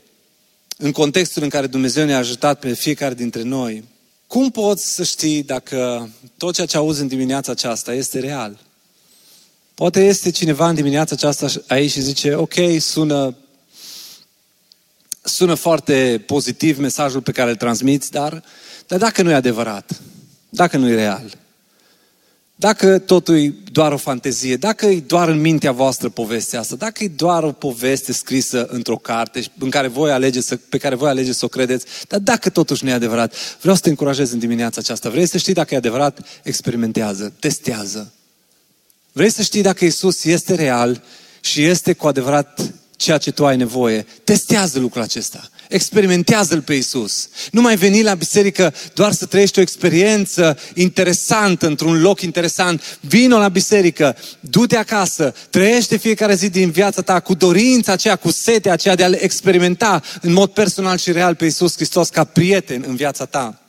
în 0.78 0.92
contextul 0.92 1.44
în 1.44 1.50
care 1.50 1.68
Dumnezeu 1.68 2.06
ne-a 2.06 2.18
ajutat 2.18 2.60
pe 2.60 2.74
fiecare 2.74 3.14
dintre 3.14 3.42
noi. 3.42 3.84
Cum 4.28 4.50
poți 4.50 4.94
să 4.94 5.04
știi 5.04 5.44
dacă 5.44 6.10
tot 6.38 6.54
ceea 6.54 6.68
ce 6.68 6.78
auzi 6.78 7.02
în 7.02 7.08
dimineața 7.08 7.52
aceasta 7.52 7.94
este 7.94 8.20
real? 8.20 8.60
Poate 9.82 10.06
este 10.06 10.32
cineva 10.32 10.70
în 10.70 10.76
dimineața 10.76 11.15
aceasta 11.15 11.48
aici 11.67 11.91
și 11.91 12.02
zice, 12.02 12.34
ok, 12.34 12.54
sună, 12.80 13.36
sună 15.22 15.54
foarte 15.54 16.24
pozitiv 16.26 16.78
mesajul 16.78 17.22
pe 17.22 17.32
care 17.32 17.50
îl 17.50 17.56
transmiți, 17.56 18.12
dar, 18.12 18.44
dar 18.88 19.00
dacă 19.00 19.22
nu 19.22 19.30
e 19.30 19.34
adevărat, 19.34 20.02
dacă 20.50 20.78
nu 20.78 20.89
e 20.89 20.96
real, 20.96 21.38
dacă 22.56 23.00
totul 23.00 23.38
e 23.38 23.54
doar 23.72 23.91
o 23.91 23.98
fantezie, 23.98 24.56
dacă 24.56 24.86
e 24.86 25.00
doar 25.00 25.30
în 25.30 25.39
mintea 25.39 25.72
voastră 25.72 26.10
povestea 26.10 26.60
asta, 26.60 26.76
dacă 26.76 27.04
e 27.04 27.08
doar 27.08 27.44
o 27.44 27.52
poveste 27.52 28.13
scrisă 28.13 28.65
într-o 28.70 28.98
carte 28.98 29.44
în 29.60 29.70
care 29.70 29.88
voi 29.88 30.12
alegeți 30.12 30.48
să, 30.48 30.56
pe 30.56 30.78
care 30.78 30.96
voi 30.96 31.10
alegeți 31.10 31.38
să 31.38 31.46
o 31.46 31.48
credeți, 31.48 31.86
dar 32.08 32.20
dacă 32.20 32.50
totuși 32.50 32.84
nu 32.84 32.89
e 32.89 32.94
adevărat, 32.94 33.34
vreau 33.60 33.76
să 33.76 33.82
te 33.82 33.89
încurajez 33.89 34.32
în 34.32 34.39
dimineața 34.39 34.80
aceasta. 34.80 35.10
Vrei 35.10 35.26
să 35.26 35.38
știi 35.38 35.54
dacă 35.54 35.74
e 35.74 35.78
adevărat? 35.78 36.20
Experimentează, 36.44 37.34
testează. 37.39 38.12
Vrei 39.12 39.32
să 39.32 39.41
știi 39.41 39.62
dacă 39.62 39.86
Isus 39.86 40.24
este 40.24 40.56
real 40.56 41.04
și 41.41 41.63
este 41.63 41.93
cu 41.93 42.08
adevărat 42.08 42.74
ceea 42.95 43.17
ce 43.17 43.32
tu 43.32 43.45
ai 43.45 43.58
nevoie? 43.58 44.06
Testează 44.24 44.80
lucrul 44.80 45.02
acesta. 45.02 45.50
Experimentează-L 45.69 46.62
pe 46.62 46.74
Isus. 46.74 47.30
Nu 47.52 47.62
mai 47.62 47.76
veni 47.76 48.04
la 48.04 48.13
biserică 48.13 48.74
doar 48.93 49.12
să 49.12 49.26
trăiești 49.26 49.60
o 49.60 49.62
experiență 49.62 50.58
interesantă 50.74 51.67
într-un 51.67 52.02
loc 52.02 52.21
interesant. 52.21 53.00
Vino 53.00 53.38
la 53.38 53.47
biserică, 53.47 54.15
du-te 54.39 54.78
acasă, 54.78 55.34
trăiește 55.50 55.97
fiecare 55.97 56.36
zi 56.36 56.50
din 56.50 56.71
viața 56.71 57.02
ta 57.02 57.19
cu 57.19 57.34
dorința 57.34 57.91
aceea, 57.91 58.15
cu 58.15 58.32
setea 58.32 58.74
aceea 58.74 58.95
de 58.95 59.04
a-L 59.04 59.13
experimenta 59.13 60.02
în 60.21 60.34
mod 60.34 60.50
personal 60.50 60.97
și 60.97 61.12
real 61.12 61.36
pe 61.36 61.45
Isus 61.45 61.76
Hristos 61.76 62.10
ca 62.10 62.24
prieten 62.24 62.84
în 62.88 62.95
viața 62.95 63.26
ta. 63.26 63.61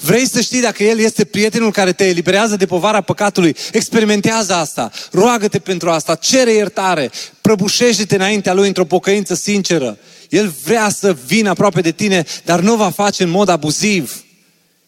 Vrei 0.00 0.28
să 0.28 0.40
știi 0.40 0.60
dacă 0.60 0.82
El 0.82 0.98
este 0.98 1.24
prietenul 1.24 1.70
care 1.70 1.92
te 1.92 2.04
eliberează 2.04 2.56
de 2.56 2.66
povara 2.66 3.00
păcatului? 3.00 3.56
Experimentează 3.72 4.54
asta. 4.54 4.90
Roagă-te 5.12 5.58
pentru 5.58 5.90
asta. 5.90 6.14
Cere 6.14 6.52
iertare. 6.52 7.10
Prăbușește-te 7.40 8.14
înaintea 8.14 8.52
Lui 8.52 8.66
într-o 8.66 8.84
pocăință 8.84 9.34
sinceră. 9.34 9.98
El 10.28 10.54
vrea 10.64 10.88
să 10.88 11.16
vină 11.26 11.48
aproape 11.48 11.80
de 11.80 11.90
tine, 11.90 12.24
dar 12.44 12.60
nu 12.60 12.74
va 12.74 12.90
face 12.90 13.22
în 13.22 13.30
mod 13.30 13.48
abuziv. 13.48 14.24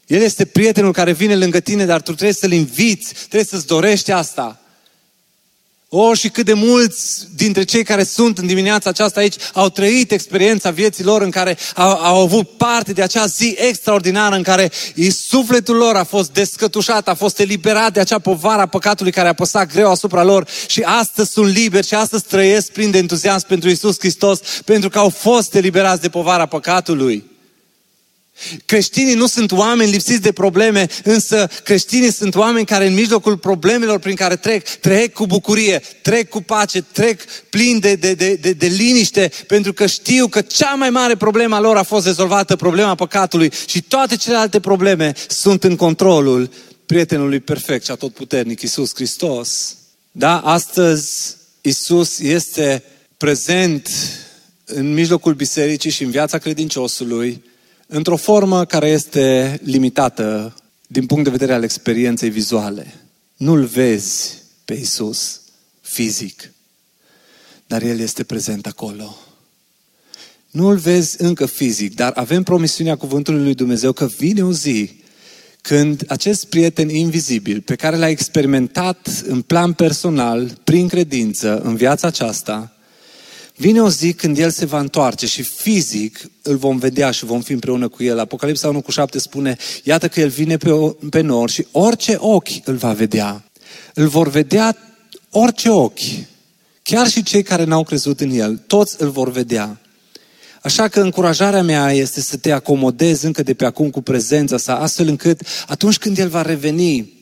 El 0.06 0.22
este 0.22 0.44
prietenul 0.44 0.92
care 0.92 1.12
vine 1.12 1.36
lângă 1.36 1.60
tine, 1.60 1.84
dar 1.84 2.00
tu 2.00 2.12
trebuie 2.12 2.32
să-l 2.32 2.52
inviți, 2.52 3.12
trebuie 3.14 3.44
să-ți 3.44 3.66
dorești 3.66 4.12
asta. 4.12 4.60
O, 5.98 6.14
și 6.14 6.28
cât 6.28 6.44
de 6.44 6.52
mulți 6.52 7.26
dintre 7.34 7.62
cei 7.62 7.84
care 7.84 8.04
sunt 8.04 8.38
în 8.38 8.46
dimineața 8.46 8.90
aceasta 8.90 9.20
aici 9.20 9.34
au 9.52 9.68
trăit 9.68 10.10
experiența 10.12 10.70
vieții 10.70 11.04
lor 11.04 11.22
în 11.22 11.30
care 11.30 11.58
au, 11.74 11.90
au 11.90 12.20
avut 12.20 12.48
parte 12.56 12.92
de 12.92 13.02
acea 13.02 13.26
zi 13.26 13.56
extraordinară 13.58 14.34
în 14.34 14.42
care 14.42 14.70
sufletul 15.10 15.76
lor 15.76 15.96
a 15.96 16.04
fost 16.04 16.32
descătușat, 16.32 17.08
a 17.08 17.14
fost 17.14 17.38
eliberat 17.38 17.92
de 17.92 18.00
acea 18.00 18.18
povară 18.18 18.60
a 18.60 18.66
păcatului 18.66 19.12
care 19.12 19.28
a 19.28 19.32
păsat 19.32 19.72
greu 19.72 19.90
asupra 19.90 20.22
lor 20.22 20.48
și 20.68 20.82
astăzi 20.82 21.30
sunt 21.32 21.52
liberi 21.52 21.86
și 21.86 21.94
astăzi 21.94 22.24
trăiesc 22.24 22.70
plin 22.70 22.90
de 22.90 22.98
entuziasm 22.98 23.46
pentru 23.46 23.68
Isus 23.68 23.98
Hristos 23.98 24.40
pentru 24.64 24.88
că 24.88 24.98
au 24.98 25.08
fost 25.08 25.54
eliberați 25.54 26.00
de 26.00 26.08
povara 26.08 26.46
păcatului. 26.46 27.35
Creștinii 28.64 29.14
nu 29.14 29.26
sunt 29.26 29.52
oameni 29.52 29.90
lipsiți 29.90 30.20
de 30.20 30.32
probleme, 30.32 30.86
însă 31.04 31.48
creștinii 31.64 32.12
sunt 32.12 32.34
oameni 32.34 32.66
care 32.66 32.86
în 32.86 32.94
mijlocul 32.94 33.36
problemelor 33.36 33.98
prin 33.98 34.14
care 34.14 34.36
trec, 34.36 34.68
trec 34.68 35.12
cu 35.12 35.26
bucurie, 35.26 35.82
trec 36.02 36.28
cu 36.28 36.42
pace, 36.42 36.84
trec 36.92 37.20
plin 37.50 37.78
de, 37.78 37.94
de, 37.94 38.14
de, 38.14 38.34
de, 38.34 38.52
de 38.52 38.66
liniște, 38.66 39.30
pentru 39.46 39.72
că 39.72 39.86
știu 39.86 40.26
că 40.26 40.40
cea 40.40 40.74
mai 40.74 40.90
mare 40.90 41.16
problemă 41.16 41.54
a 41.54 41.60
lor 41.60 41.76
a 41.76 41.82
fost 41.82 42.06
rezolvată, 42.06 42.56
problema 42.56 42.94
păcatului 42.94 43.52
și 43.66 43.82
toate 43.82 44.16
celelalte 44.16 44.60
probleme 44.60 45.12
sunt 45.28 45.64
în 45.64 45.76
controlul 45.76 46.50
prietenului 46.86 47.40
perfect 47.40 47.84
și 47.84 47.90
atotputernic, 47.90 48.62
Iisus 48.62 48.94
Hristos. 48.94 49.76
Da, 50.12 50.38
astăzi 50.38 51.36
Iisus 51.60 52.18
este 52.18 52.82
prezent 53.16 53.88
în 54.64 54.92
mijlocul 54.92 55.34
bisericii 55.34 55.90
și 55.90 56.02
în 56.02 56.10
viața 56.10 56.38
credinciosului, 56.38 57.44
într-o 57.86 58.16
formă 58.16 58.64
care 58.64 58.88
este 58.88 59.58
limitată 59.64 60.54
din 60.86 61.06
punct 61.06 61.24
de 61.24 61.30
vedere 61.30 61.52
al 61.52 61.62
experienței 61.62 62.30
vizuale. 62.30 62.94
Nu-L 63.36 63.64
vezi 63.64 64.42
pe 64.64 64.74
Isus 64.74 65.40
fizic, 65.80 66.52
dar 67.66 67.82
El 67.82 67.98
este 67.98 68.24
prezent 68.24 68.66
acolo. 68.66 69.16
Nu-L 70.50 70.76
vezi 70.76 71.22
încă 71.22 71.46
fizic, 71.46 71.94
dar 71.94 72.12
avem 72.14 72.42
promisiunea 72.42 72.96
Cuvântului 72.96 73.42
Lui 73.42 73.54
Dumnezeu 73.54 73.92
că 73.92 74.06
vine 74.06 74.44
o 74.44 74.52
zi 74.52 75.04
când 75.60 76.04
acest 76.08 76.46
prieten 76.46 76.88
invizibil 76.88 77.60
pe 77.60 77.74
care 77.74 77.96
l-a 77.96 78.08
experimentat 78.08 79.22
în 79.26 79.42
plan 79.42 79.72
personal, 79.72 80.58
prin 80.64 80.88
credință, 80.88 81.60
în 81.60 81.76
viața 81.76 82.06
aceasta, 82.06 82.75
Vine 83.56 83.82
o 83.82 83.90
zi 83.90 84.12
când 84.12 84.38
El 84.38 84.50
se 84.50 84.64
va 84.64 84.78
întoarce 84.78 85.26
și 85.26 85.42
fizic 85.42 86.30
îl 86.42 86.56
vom 86.56 86.78
vedea 86.78 87.10
și 87.10 87.24
vom 87.24 87.40
fi 87.40 87.52
împreună 87.52 87.88
cu 87.88 88.02
El. 88.02 88.18
Apocalipsa 88.18 88.68
1 88.68 88.80
cu 88.80 88.90
7 88.90 89.18
spune, 89.18 89.56
iată 89.82 90.08
că 90.08 90.20
El 90.20 90.28
vine 90.28 90.56
pe, 90.56 90.70
pe 91.10 91.20
nor 91.20 91.50
și 91.50 91.66
orice 91.70 92.16
ochi 92.18 92.48
îl 92.64 92.74
va 92.74 92.92
vedea. 92.92 93.44
Îl 93.94 94.06
vor 94.06 94.28
vedea 94.28 94.76
orice 95.30 95.68
ochi. 95.68 96.00
Chiar 96.82 97.08
și 97.08 97.22
cei 97.22 97.42
care 97.42 97.64
n-au 97.64 97.84
crezut 97.84 98.20
în 98.20 98.30
El, 98.30 98.56
toți 98.66 99.02
îl 99.02 99.10
vor 99.10 99.30
vedea. 99.30 99.80
Așa 100.62 100.88
că 100.88 101.00
încurajarea 101.00 101.62
mea 101.62 101.92
este 101.92 102.20
să 102.20 102.36
te 102.36 102.52
acomodezi 102.52 103.26
încă 103.26 103.42
de 103.42 103.54
pe 103.54 103.64
acum 103.64 103.90
cu 103.90 104.02
prezența 104.02 104.56
sa, 104.56 104.76
astfel 104.76 105.08
încât 105.08 105.40
atunci 105.66 105.98
când 105.98 106.18
El 106.18 106.28
va 106.28 106.42
reveni, 106.42 107.12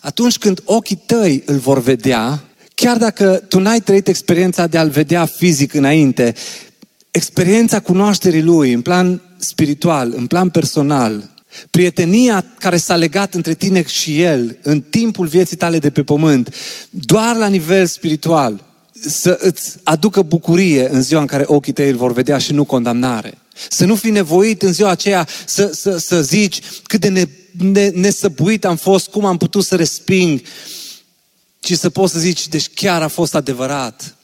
atunci 0.00 0.38
când 0.38 0.62
ochii 0.64 1.02
tăi 1.06 1.42
îl 1.46 1.58
vor 1.58 1.80
vedea, 1.80 2.44
Chiar 2.80 2.96
dacă 2.96 3.42
tu 3.48 3.58
n-ai 3.58 3.80
trăit 3.80 4.08
experiența 4.08 4.66
de 4.66 4.78
a-L 4.78 4.88
vedea 4.88 5.24
fizic 5.24 5.74
înainte, 5.74 6.34
experiența 7.10 7.80
cunoașterii 7.80 8.42
Lui 8.42 8.72
în 8.72 8.80
plan 8.80 9.22
spiritual, 9.36 10.12
în 10.16 10.26
plan 10.26 10.48
personal, 10.48 11.30
prietenia 11.70 12.44
care 12.58 12.76
s-a 12.76 12.96
legat 12.96 13.34
între 13.34 13.54
tine 13.54 13.86
și 13.86 14.22
El 14.22 14.58
în 14.62 14.80
timpul 14.80 15.26
vieții 15.26 15.56
tale 15.56 15.78
de 15.78 15.90
pe 15.90 16.02
pământ, 16.02 16.54
doar 16.90 17.36
la 17.36 17.46
nivel 17.46 17.86
spiritual, 17.86 18.64
să 19.00 19.38
îți 19.40 19.76
aducă 19.82 20.22
bucurie 20.22 20.88
în 20.90 21.02
ziua 21.02 21.20
în 21.20 21.26
care 21.26 21.44
ochii 21.46 21.72
tăi 21.72 21.90
îl 21.90 21.96
vor 21.96 22.12
vedea 22.12 22.38
și 22.38 22.52
nu 22.52 22.64
condamnare. 22.64 23.38
Să 23.70 23.84
nu 23.84 23.94
fii 23.94 24.10
nevoit 24.10 24.62
în 24.62 24.72
ziua 24.72 24.90
aceea 24.90 25.28
să, 25.46 25.70
să, 25.74 25.98
să 25.98 26.22
zici 26.22 26.60
cât 26.82 27.00
de 27.00 27.08
ne, 27.08 27.24
ne, 27.72 27.88
nesăbuit 27.88 28.64
am 28.64 28.76
fost, 28.76 29.08
cum 29.08 29.24
am 29.24 29.36
putut 29.36 29.64
să 29.64 29.76
resping, 29.76 30.40
ci 31.60 31.72
să 31.72 31.90
poți 31.90 32.12
să 32.12 32.18
zici, 32.18 32.48
deci 32.48 32.68
chiar 32.68 33.02
a 33.02 33.08
fost 33.08 33.34
adevărat. 33.34 34.14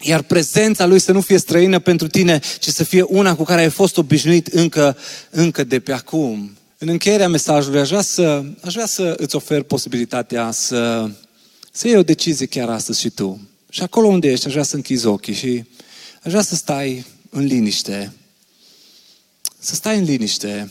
Iar 0.00 0.22
prezența 0.22 0.86
Lui 0.86 0.98
să 0.98 1.12
nu 1.12 1.20
fie 1.20 1.38
străină 1.38 1.78
pentru 1.78 2.06
tine, 2.06 2.40
ci 2.58 2.68
să 2.68 2.84
fie 2.84 3.02
una 3.02 3.36
cu 3.36 3.44
care 3.44 3.60
ai 3.60 3.70
fost 3.70 3.96
obișnuit 3.96 4.46
încă, 4.46 4.96
încă 5.30 5.64
de 5.64 5.80
pe 5.80 5.92
acum. 5.92 6.56
În 6.78 6.88
încheierea 6.88 7.28
mesajului 7.28 7.80
aș 7.80 7.88
vrea 7.88 8.02
să, 8.02 8.44
aș 8.60 8.72
vrea 8.72 8.86
să 8.86 9.14
îți 9.16 9.36
ofer 9.36 9.62
posibilitatea 9.62 10.50
să, 10.50 11.10
să 11.72 11.86
iei 11.86 11.96
o 11.96 12.02
decizie 12.02 12.46
chiar 12.46 12.68
astăzi 12.68 13.00
și 13.00 13.10
tu. 13.10 13.40
Și 13.70 13.82
acolo 13.82 14.06
unde 14.06 14.30
ești, 14.30 14.46
aș 14.46 14.52
vrea 14.52 14.64
să 14.64 14.76
închizi 14.76 15.06
ochii 15.06 15.34
și 15.34 15.64
aș 16.22 16.30
vrea 16.30 16.42
să 16.42 16.54
stai 16.54 17.06
în 17.30 17.44
liniște. 17.44 18.12
Să 19.58 19.74
stai 19.74 19.98
în 19.98 20.04
liniște. 20.04 20.70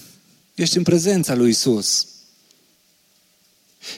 Ești 0.55 0.77
în 0.77 0.83
prezența 0.83 1.35
lui 1.35 1.49
Isus. 1.49 2.07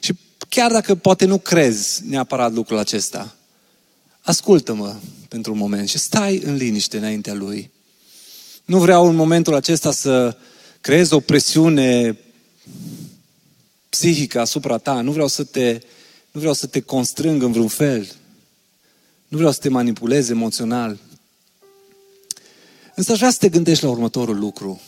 Și 0.01 0.13
chiar 0.49 0.71
dacă 0.71 0.95
poate 0.95 1.25
nu 1.25 1.38
crezi 1.38 2.07
neapărat 2.07 2.53
lucrul 2.53 2.77
acesta, 2.77 3.35
ascultă-mă 4.21 4.95
pentru 5.27 5.51
un 5.51 5.57
moment 5.57 5.89
și 5.89 5.97
stai 5.97 6.41
în 6.43 6.55
liniște 6.55 6.97
înaintea 6.97 7.33
Lui. 7.33 7.71
Nu 8.65 8.79
vreau 8.79 9.07
în 9.07 9.15
momentul 9.15 9.53
acesta 9.53 9.91
să 9.91 10.38
creez 10.81 11.12
o 11.12 11.19
presiune 11.19 12.17
psihică 13.89 14.39
asupra 14.39 14.77
ta, 14.77 15.01
nu 15.01 15.12
vreau 15.12 15.27
să 15.27 15.43
te, 15.43 15.71
nu 16.31 16.39
vreau 16.39 16.53
să 16.53 16.67
te 16.67 16.79
constrâng 16.79 17.43
în 17.43 17.51
vreun 17.51 17.67
fel, 17.67 18.12
nu 19.27 19.38
vreau 19.38 19.51
să 19.51 19.59
te 19.59 19.69
manipulez 19.69 20.29
emoțional. 20.29 20.97
Însă 22.95 23.12
aș 23.12 23.17
vrea 23.17 23.29
să 23.29 23.38
te 23.38 23.49
gândești 23.49 23.83
la 23.83 23.89
următorul 23.89 24.39
lucru. 24.39 24.81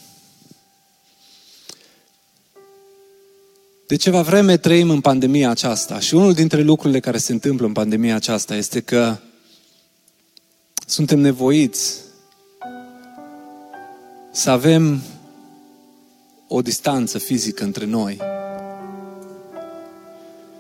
De 3.92 3.98
ceva 3.98 4.22
vreme 4.22 4.58
trăim 4.58 4.90
în 4.90 5.02
pandemia 5.02 5.50
aceasta 5.50 6.00
și 6.00 6.16
unul 6.16 6.34
dintre 6.34 6.62
lucrurile 6.62 7.00
care 7.00 7.18
se 7.18 7.32
întâmplă 7.32 7.66
în 7.66 7.72
pandemia 7.72 8.16
aceasta 8.16 8.56
este 8.56 8.80
că 8.80 9.18
suntem 10.86 11.20
nevoiți 11.20 11.98
să 14.32 14.50
avem 14.50 15.02
o 16.48 16.62
distanță 16.62 17.18
fizică 17.18 17.64
între 17.64 17.86
noi. 17.86 18.18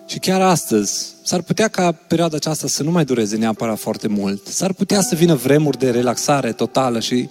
Și 0.05 0.19
chiar 0.19 0.41
astăzi, 0.41 1.13
s-ar 1.23 1.41
putea 1.41 1.67
ca 1.67 1.91
perioada 1.91 2.35
aceasta 2.35 2.67
să 2.67 2.83
nu 2.83 2.91
mai 2.91 3.05
dureze 3.05 3.37
neapărat 3.37 3.79
foarte 3.79 4.07
mult. 4.07 4.47
S-ar 4.47 4.73
putea 4.73 5.01
să 5.01 5.15
vină 5.15 5.35
vremuri 5.35 5.77
de 5.77 5.91
relaxare 5.91 6.51
totală 6.51 6.99
și 6.99 7.29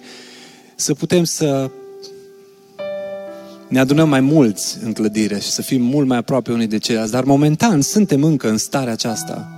să 0.75 0.93
putem 0.93 1.23
să 1.23 1.71
ne 3.71 3.79
adunăm 3.79 4.09
mai 4.09 4.19
mulți 4.19 4.77
în 4.83 4.93
clădire 4.93 5.39
și 5.39 5.49
să 5.49 5.61
fim 5.61 5.81
mult 5.81 6.07
mai 6.07 6.17
aproape 6.17 6.51
unii 6.51 6.67
de 6.67 6.77
ceilalți, 6.77 7.11
dar 7.11 7.23
momentan 7.23 7.81
suntem 7.81 8.23
încă 8.23 8.49
în 8.49 8.57
starea 8.57 8.93
aceasta. 8.93 9.55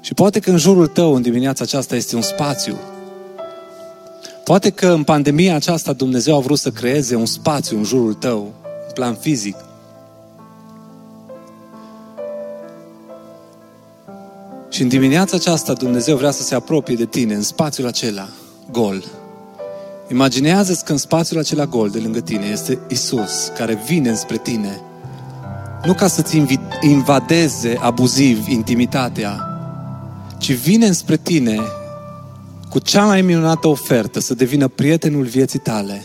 Și 0.00 0.14
poate 0.14 0.40
că 0.40 0.50
în 0.50 0.56
jurul 0.56 0.86
tău, 0.86 1.14
în 1.14 1.22
dimineața 1.22 1.64
aceasta, 1.64 1.96
este 1.96 2.16
un 2.16 2.22
spațiu. 2.22 2.76
Poate 4.44 4.70
că 4.70 4.86
în 4.86 5.02
pandemia 5.02 5.54
aceasta 5.54 5.92
Dumnezeu 5.92 6.36
a 6.36 6.40
vrut 6.40 6.58
să 6.58 6.70
creeze 6.70 7.14
un 7.14 7.26
spațiu 7.26 7.76
în 7.76 7.84
jurul 7.84 8.14
tău, 8.14 8.52
în 8.86 8.92
plan 8.94 9.14
fizic. 9.14 9.56
Și 14.70 14.82
în 14.82 14.88
dimineața 14.88 15.36
aceasta 15.36 15.72
Dumnezeu 15.72 16.16
vrea 16.16 16.30
să 16.30 16.42
se 16.42 16.54
apropie 16.54 16.94
de 16.94 17.06
tine, 17.06 17.34
în 17.34 17.42
spațiul 17.42 17.86
acela, 17.86 18.28
gol. 18.70 19.04
Imaginează-ți 20.08 20.84
că 20.84 20.92
în 20.92 20.98
spațiul 20.98 21.38
acela 21.38 21.66
gol 21.66 21.90
de 21.90 21.98
lângă 21.98 22.20
tine 22.20 22.46
este 22.46 22.78
Isus 22.88 23.52
care 23.56 23.82
vine 23.86 24.14
spre 24.14 24.36
tine. 24.36 24.80
Nu 25.84 25.94
ca 25.94 26.06
să-ți 26.06 26.42
invadeze 26.80 27.78
abuziv 27.80 28.48
intimitatea, 28.48 29.38
ci 30.38 30.52
vine 30.52 30.92
spre 30.92 31.16
tine 31.16 31.60
cu 32.70 32.78
cea 32.78 33.04
mai 33.04 33.22
minunată 33.22 33.68
ofertă 33.68 34.20
să 34.20 34.34
devină 34.34 34.68
prietenul 34.68 35.24
vieții 35.24 35.58
tale. 35.58 36.02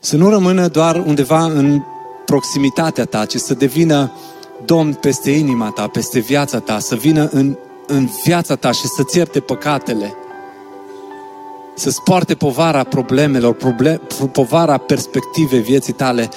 Să 0.00 0.16
nu 0.16 0.28
rămână 0.28 0.68
doar 0.68 0.96
undeva 0.96 1.44
în 1.44 1.82
proximitatea 2.24 3.04
ta, 3.04 3.24
ci 3.24 3.36
să 3.36 3.54
devină 3.54 4.12
Domn 4.64 4.92
peste 4.92 5.30
inima 5.30 5.70
ta, 5.70 5.86
peste 5.86 6.18
viața 6.18 6.58
ta, 6.58 6.78
să 6.78 6.94
vină 6.94 7.28
în, 7.32 7.56
în 7.86 8.08
viața 8.24 8.54
ta 8.54 8.72
și 8.72 8.86
să-ți 8.86 9.16
ierte 9.16 9.40
păcatele 9.40 10.14
să-ți 11.80 12.02
poarte 12.02 12.34
povara 12.34 12.82
problemelor, 12.82 13.54
problem, 13.54 14.00
povara 14.32 14.76
perspective 14.76 15.58
vieții 15.58 15.92
tale. 15.92 16.28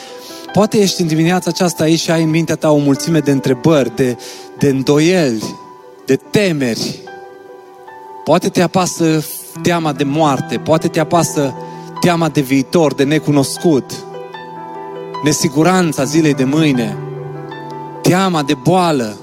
Poate 0.53 0.77
ești 0.77 1.01
în 1.01 1.07
dimineața 1.07 1.49
aceasta 1.49 1.83
aici 1.83 1.99
și 1.99 2.11
ai 2.11 2.23
în 2.23 2.29
mintea 2.29 2.55
ta 2.55 2.71
o 2.71 2.77
mulțime 2.77 3.19
de 3.19 3.31
întrebări, 3.31 3.95
de, 3.95 4.17
de 4.57 4.67
îndoieli, 4.67 5.55
de 6.05 6.15
temeri. 6.15 6.99
Poate 8.23 8.49
te 8.49 8.61
apasă 8.61 9.25
teama 9.61 9.93
de 9.93 10.03
moarte, 10.03 10.57
poate 10.57 10.87
te 10.87 10.99
apasă 10.99 11.53
teama 11.99 12.29
de 12.29 12.41
viitor, 12.41 12.93
de 12.93 13.03
necunoscut, 13.03 13.91
nesiguranța 15.23 16.03
zilei 16.03 16.33
de 16.33 16.43
mâine, 16.43 16.97
teama 18.01 18.43
de 18.43 18.53
boală, 18.53 19.17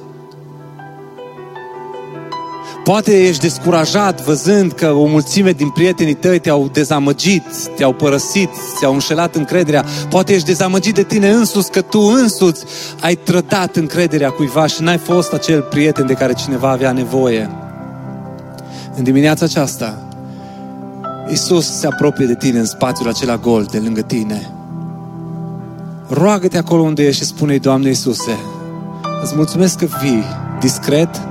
Poate 2.91 3.27
ești 3.27 3.43
descurajat 3.43 4.23
văzând 4.23 4.73
că 4.73 4.91
o 4.93 5.07
mulțime 5.07 5.53
din 5.53 5.69
prietenii 5.69 6.15
tăi 6.15 6.39
te-au 6.39 6.69
dezamăgit, 6.73 7.43
te-au 7.77 7.93
părăsit, 7.93 8.51
te-au 8.81 8.93
înșelat 8.93 9.37
încrederea. 9.37 9.85
Poate 10.09 10.33
ești 10.33 10.47
dezamăgit 10.47 10.95
de 10.95 11.03
tine 11.03 11.31
însuți, 11.31 11.71
că 11.71 11.81
tu 11.81 12.01
însuți 12.01 12.65
ai 13.01 13.15
trădat 13.15 13.77
încrederea 13.77 14.31
cuiva 14.31 14.67
și 14.67 14.83
n-ai 14.83 14.99
fost 14.99 15.33
acel 15.33 15.61
prieten 15.61 16.07
de 16.07 16.13
care 16.13 16.33
cineva 16.33 16.71
avea 16.71 16.93
nevoie. 16.93 17.51
În 18.97 19.03
dimineața 19.03 19.45
aceasta, 19.45 20.09
Isus 21.33 21.79
se 21.79 21.87
apropie 21.87 22.27
de 22.27 22.35
tine 22.35 22.59
în 22.59 22.67
spațiul 22.67 23.09
acela 23.09 23.37
gol 23.37 23.67
de 23.71 23.79
lângă 23.79 24.01
tine. 24.01 24.51
Roagă-te 26.09 26.59
acolo 26.59 26.83
unde 26.83 27.03
ești 27.03 27.23
și 27.23 27.29
spune-i, 27.29 27.59
Doamne 27.59 27.89
Iisuse, 27.89 28.39
îți 29.23 29.37
mulțumesc 29.37 29.79
că 29.79 29.87
vii 30.03 30.25
discret, 30.61 31.30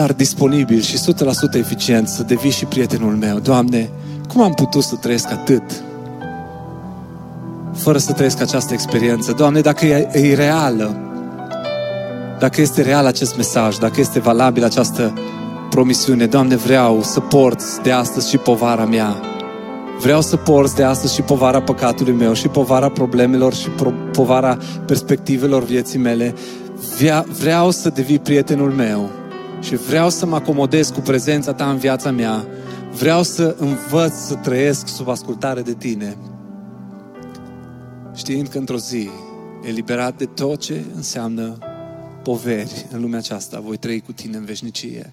dar 0.00 0.12
disponibil 0.12 0.80
și 0.80 0.98
100% 0.98 0.98
eficient 1.52 2.08
să 2.08 2.22
devii 2.22 2.50
și 2.50 2.64
prietenul 2.64 3.16
meu. 3.16 3.38
Doamne, 3.38 3.90
cum 4.28 4.42
am 4.42 4.52
putut 4.54 4.82
să 4.82 4.96
trăiesc 4.96 5.30
atât 5.30 5.62
fără 7.74 7.98
să 7.98 8.12
trăiesc 8.12 8.40
această 8.40 8.72
experiență? 8.72 9.32
Doamne, 9.32 9.60
dacă 9.60 9.86
e, 9.86 10.08
e 10.12 10.34
reală, 10.34 10.96
dacă 12.38 12.60
este 12.60 12.82
real 12.82 13.06
acest 13.06 13.36
mesaj, 13.36 13.76
dacă 13.76 14.00
este 14.00 14.20
valabil 14.20 14.64
această 14.64 15.12
promisiune, 15.70 16.26
Doamne, 16.26 16.56
vreau 16.56 17.02
să 17.02 17.20
porți 17.20 17.80
de 17.82 17.92
astăzi 17.92 18.28
și 18.28 18.36
povara 18.36 18.84
mea. 18.84 19.16
Vreau 20.00 20.20
să 20.20 20.36
porți 20.36 20.76
de 20.76 20.82
astăzi 20.82 21.14
și 21.14 21.22
povara 21.22 21.62
păcatului 21.62 22.12
meu, 22.12 22.32
și 22.32 22.48
povara 22.48 22.88
problemelor, 22.88 23.54
și 23.54 23.68
povara 24.12 24.58
perspectivelor 24.86 25.62
vieții 25.64 25.98
mele. 25.98 26.34
Vreau 27.38 27.70
să 27.70 27.88
devii 27.88 28.18
prietenul 28.18 28.70
meu 28.70 29.19
și 29.60 29.76
vreau 29.76 30.10
să 30.10 30.26
mă 30.26 30.34
acomodez 30.34 30.90
cu 30.90 31.00
prezența 31.00 31.52
ta 31.52 31.70
în 31.70 31.76
viața 31.76 32.10
mea. 32.10 32.46
Vreau 32.92 33.22
să 33.22 33.56
învăț 33.58 34.12
să 34.12 34.34
trăiesc 34.34 34.88
sub 34.88 35.08
ascultare 35.08 35.62
de 35.62 35.74
tine. 35.74 36.16
Știind 38.14 38.48
că 38.48 38.58
într-o 38.58 38.76
zi, 38.76 39.08
eliberat 39.62 40.16
de 40.16 40.24
tot 40.24 40.60
ce 40.60 40.84
înseamnă 40.94 41.58
poveri 42.22 42.86
în 42.92 43.00
lumea 43.00 43.18
aceasta, 43.18 43.60
voi 43.60 43.76
trăi 43.76 44.00
cu 44.00 44.12
tine 44.12 44.36
în 44.36 44.44
veșnicie. 44.44 45.12